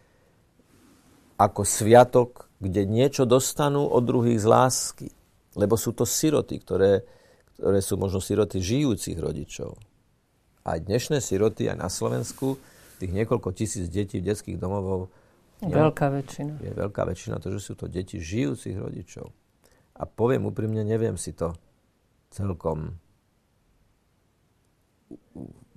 ako 1.36 1.68
sviatok, 1.68 2.51
kde 2.62 2.86
niečo 2.86 3.26
dostanú 3.26 3.90
od 3.90 4.06
druhých 4.06 4.38
z 4.38 4.48
lásky. 4.48 5.08
Lebo 5.58 5.76
sú 5.76 5.98
to 5.98 6.06
siroty, 6.06 6.62
ktoré, 6.62 7.02
ktoré 7.58 7.82
sú 7.82 7.98
možno 7.98 8.22
siroty 8.22 8.62
žijúcich 8.62 9.18
rodičov. 9.18 9.76
Aj 10.62 10.78
dnešné 10.78 11.20
siroty, 11.20 11.68
aj 11.68 11.78
na 11.82 11.90
Slovensku, 11.90 12.62
tých 13.02 13.12
niekoľko 13.12 13.50
tisíc 13.58 13.90
detí 13.90 14.22
v 14.22 14.30
detských 14.30 14.62
domovov. 14.62 15.10
Veľká 15.66 16.14
väčšina. 16.14 16.62
Je 16.62 16.72
veľká 16.72 17.02
väčšina 17.10 17.42
to, 17.42 17.50
že 17.58 17.60
sú 17.66 17.74
to 17.74 17.90
deti 17.90 18.22
žijúcich 18.22 18.78
rodičov. 18.78 19.34
A 19.98 20.06
poviem 20.06 20.46
úprimne, 20.46 20.86
neviem 20.86 21.18
si 21.18 21.34
to 21.34 21.58
celkom 22.30 23.02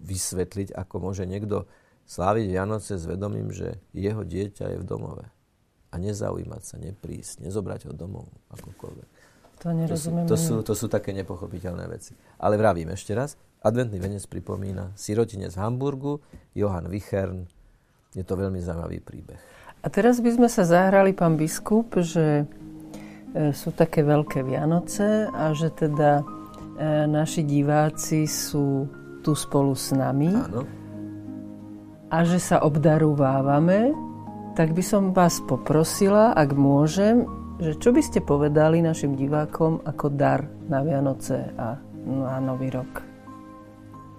vysvetliť, 0.04 0.76
ako 0.76 0.94
môže 1.00 1.24
niekto 1.24 1.64
sláviť 2.04 2.44
Vianoce 2.52 3.00
s 3.00 3.08
vedomím, 3.08 3.48
že 3.48 3.80
jeho 3.96 4.20
dieťa 4.20 4.76
je 4.76 4.78
v 4.84 4.84
domove 4.84 5.24
a 5.94 5.96
nezaujímať 6.02 6.62
sa, 6.66 6.76
neprísť, 6.82 7.46
nezobrať 7.46 7.86
ho 7.86 7.92
domov, 7.94 8.26
akokoľvek. 8.50 9.08
To 9.62 9.70
nerozumiem. 9.70 10.26
To 10.26 10.34
sú, 10.34 10.58
to, 10.60 10.66
sú, 10.66 10.66
to 10.66 10.74
sú 10.74 10.86
také 10.90 11.14
nepochopiteľné 11.14 11.86
veci. 11.86 12.18
Ale 12.42 12.58
vravím 12.58 12.90
ešte 12.90 13.14
raz, 13.14 13.38
adventný 13.62 14.02
venec 14.02 14.26
pripomína 14.26 14.92
sirotinec 14.98 15.54
v 15.54 15.62
Hamburgu, 15.62 16.18
Johann 16.58 16.90
Wichern. 16.90 17.46
Je 18.10 18.26
to 18.26 18.34
veľmi 18.34 18.58
zaujímavý 18.58 18.98
príbeh. 18.98 19.38
A 19.84 19.86
teraz 19.92 20.18
by 20.18 20.34
sme 20.34 20.48
sa 20.50 20.66
zahrali, 20.66 21.14
pán 21.14 21.38
biskup, 21.38 21.94
že 22.02 22.42
e, 22.42 23.54
sú 23.54 23.70
také 23.70 24.02
veľké 24.02 24.42
Vianoce 24.42 25.28
a 25.30 25.52
že 25.54 25.70
teda 25.70 26.20
e, 26.20 26.24
naši 27.06 27.46
diváci 27.46 28.26
sú 28.26 28.88
tu 29.20 29.32
spolu 29.36 29.76
s 29.76 29.92
nami. 29.92 30.32
Áno. 30.32 30.64
A 32.08 32.22
že 32.24 32.40
sa 32.40 32.64
obdarúvávame, 32.64 33.92
tak 34.54 34.70
by 34.70 34.82
som 34.86 35.10
vás 35.10 35.42
poprosila, 35.42 36.30
ak 36.30 36.54
môžem, 36.54 37.26
že 37.58 37.74
čo 37.74 37.90
by 37.90 37.98
ste 37.98 38.22
povedali 38.22 38.78
našim 38.78 39.18
divákom 39.18 39.82
ako 39.82 40.06
dar 40.14 40.46
na 40.70 40.78
Vianoce 40.86 41.50
a 41.58 41.74
na 42.06 42.38
Nový 42.38 42.70
rok? 42.70 43.02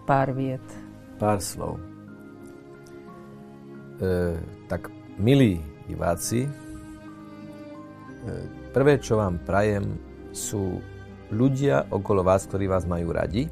Pár 0.04 0.36
viet. 0.36 0.64
Pár 1.16 1.40
slov. 1.40 1.80
E, 4.04 4.36
tak 4.68 4.92
Milí 5.16 5.64
diváci, 5.88 6.44
e, 6.44 6.52
prvé, 8.76 9.00
čo 9.00 9.16
vám 9.16 9.40
prajem, 9.40 9.96
sú 10.36 10.84
ľudia 11.32 11.88
okolo 11.88 12.28
vás, 12.28 12.44
ktorí 12.44 12.68
vás 12.68 12.84
majú 12.84 13.16
radi, 13.16 13.48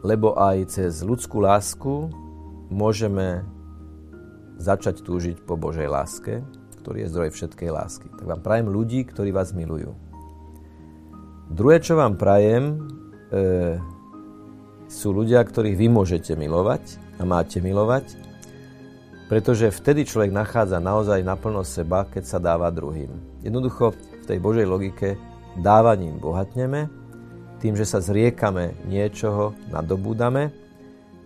lebo 0.00 0.32
aj 0.32 0.80
cez 0.80 1.04
ľudskú 1.04 1.44
lásku 1.44 2.08
môžeme 2.72 3.44
začať 4.60 5.00
túžiť 5.00 5.40
po 5.42 5.56
Božej 5.56 5.88
láske, 5.88 6.44
ktorý 6.84 7.08
je 7.08 7.10
zdroj 7.10 7.30
všetkej 7.32 7.70
lásky. 7.72 8.06
Tak 8.12 8.28
vám 8.28 8.44
prajem 8.44 8.68
ľudí, 8.68 9.08
ktorí 9.08 9.32
vás 9.32 9.56
milujú. 9.56 9.96
Druhé, 11.50 11.82
čo 11.82 11.96
vám 11.98 12.14
prajem, 12.20 12.78
e, 13.32 13.80
sú 14.86 15.16
ľudia, 15.16 15.42
ktorých 15.42 15.80
vy 15.80 15.86
môžete 15.88 16.36
milovať 16.36 17.00
a 17.18 17.26
máte 17.26 17.58
milovať 17.58 18.30
pretože 19.30 19.70
vtedy 19.70 20.02
človek 20.02 20.34
nachádza 20.34 20.82
naozaj 20.82 21.22
naplno 21.22 21.62
seba, 21.62 22.02
keď 22.02 22.24
sa 22.26 22.42
dáva 22.42 22.66
druhým. 22.74 23.14
Jednoducho 23.46 23.94
v 23.94 24.24
tej 24.26 24.42
Božej 24.42 24.66
logike 24.66 25.14
dávaním 25.54 26.18
bohatneme, 26.18 26.90
tým, 27.62 27.78
že 27.78 27.86
sa 27.86 28.02
zriekame 28.02 28.74
niečoho, 28.90 29.54
nadobúdame, 29.70 30.50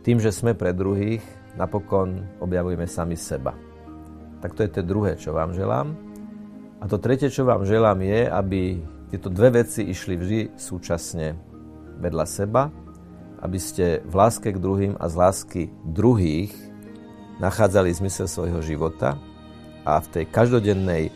tým, 0.05 0.21
že 0.21 0.37
sme 0.37 0.53
pre 0.53 0.77
druhých, 0.77 1.25
napokon 1.55 2.39
objavujeme 2.43 2.87
sami 2.87 3.15
seba. 3.19 3.55
Tak 4.43 4.55
to 4.55 4.67
je 4.67 4.71
to 4.71 4.83
druhé, 4.85 5.17
čo 5.17 5.33
vám 5.33 5.57
želám. 5.57 5.97
A 6.83 6.85
to 6.85 7.01
tretie, 7.01 7.33
čo 7.33 7.49
vám 7.49 7.65
želám, 7.65 8.05
je, 8.05 8.29
aby 8.29 8.63
tieto 9.09 9.33
dve 9.33 9.65
veci 9.65 9.87
išli 9.89 10.15
vždy 10.19 10.41
súčasne 10.59 11.39
vedľa 12.03 12.27
seba, 12.29 12.69
aby 13.41 13.59
ste 13.61 14.03
v 14.05 14.15
láske 14.15 14.53
k 14.53 14.59
druhým 14.61 14.93
a 14.99 15.07
z 15.09 15.15
lásky 15.15 15.63
druhých 15.87 16.53
nachádzali 17.39 17.95
zmysel 17.95 18.27
svojho 18.27 18.61
života 18.61 19.17
a 19.87 20.01
v 20.01 20.07
tej 20.11 20.25
každodennej 20.29 21.13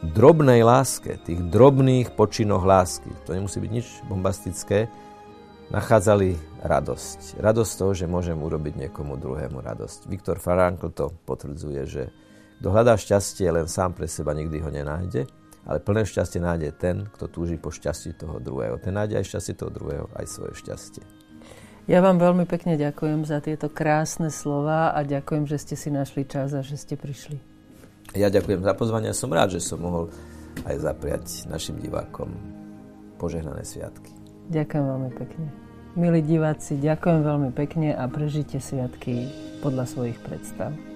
drobnej 0.00 0.64
láske, 0.64 1.20
tých 1.20 1.40
drobných 1.52 2.16
počinoch 2.16 2.64
lásky, 2.64 3.12
to 3.28 3.36
nemusí 3.36 3.60
byť 3.60 3.70
nič 3.70 3.86
bombastické, 4.08 4.88
nachádzali 5.70 6.34
radosť. 6.66 7.38
Radosť 7.38 7.72
toho, 7.78 7.92
že 7.94 8.10
môžem 8.10 8.36
urobiť 8.36 8.86
niekomu 8.86 9.14
druhému 9.16 9.62
radosť. 9.62 10.10
Viktor 10.10 10.42
Frankl 10.42 10.90
to 10.90 11.14
potvrdzuje, 11.24 11.82
že 11.86 12.02
kto 12.60 12.68
hľadá 12.68 12.98
šťastie 12.98 13.48
len 13.48 13.70
sám 13.70 13.96
pre 13.96 14.04
seba, 14.04 14.36
nikdy 14.36 14.60
ho 14.60 14.68
nenájde, 14.68 15.24
ale 15.64 15.78
plné 15.80 16.04
šťastie 16.04 16.44
nájde 16.44 16.68
ten, 16.76 17.08
kto 17.16 17.30
túži 17.30 17.56
po 17.56 17.72
šťastí 17.72 18.18
toho 18.20 18.36
druhého. 18.36 18.76
Ten 18.76 18.98
nájde 18.98 19.16
aj 19.16 19.32
šťastie 19.32 19.54
toho 19.56 19.72
druhého, 19.72 20.06
aj 20.12 20.26
svoje 20.28 20.52
šťastie. 20.60 21.02
Ja 21.88 22.04
vám 22.04 22.20
veľmi 22.20 22.44
pekne 22.44 22.76
ďakujem 22.76 23.24
za 23.24 23.40
tieto 23.40 23.72
krásne 23.72 24.28
slova 24.28 24.92
a 24.92 25.00
ďakujem, 25.00 25.48
že 25.48 25.56
ste 25.56 25.74
si 25.80 25.88
našli 25.88 26.28
čas 26.28 26.52
a 26.52 26.60
že 26.60 26.76
ste 26.76 27.00
prišli. 27.00 27.40
Ja 28.12 28.28
ďakujem 28.28 28.60
za 28.60 28.74
pozvanie 28.76 29.08
a 29.10 29.16
som 29.16 29.32
rád, 29.32 29.56
že 29.56 29.64
som 29.64 29.80
mohol 29.80 30.12
aj 30.68 30.76
zapriať 30.82 31.48
našim 31.48 31.80
divákom 31.80 32.28
požehnané 33.16 33.64
sviatky. 33.64 34.19
Ďakujem 34.50 34.84
veľmi 34.84 35.10
pekne. 35.14 35.46
Milí 35.94 36.20
diváci, 36.26 36.74
ďakujem 36.78 37.22
veľmi 37.22 37.50
pekne 37.54 37.94
a 37.94 38.10
prežite 38.10 38.58
sviatky 38.58 39.30
podľa 39.62 39.86
svojich 39.86 40.18
predstav. 40.26 40.89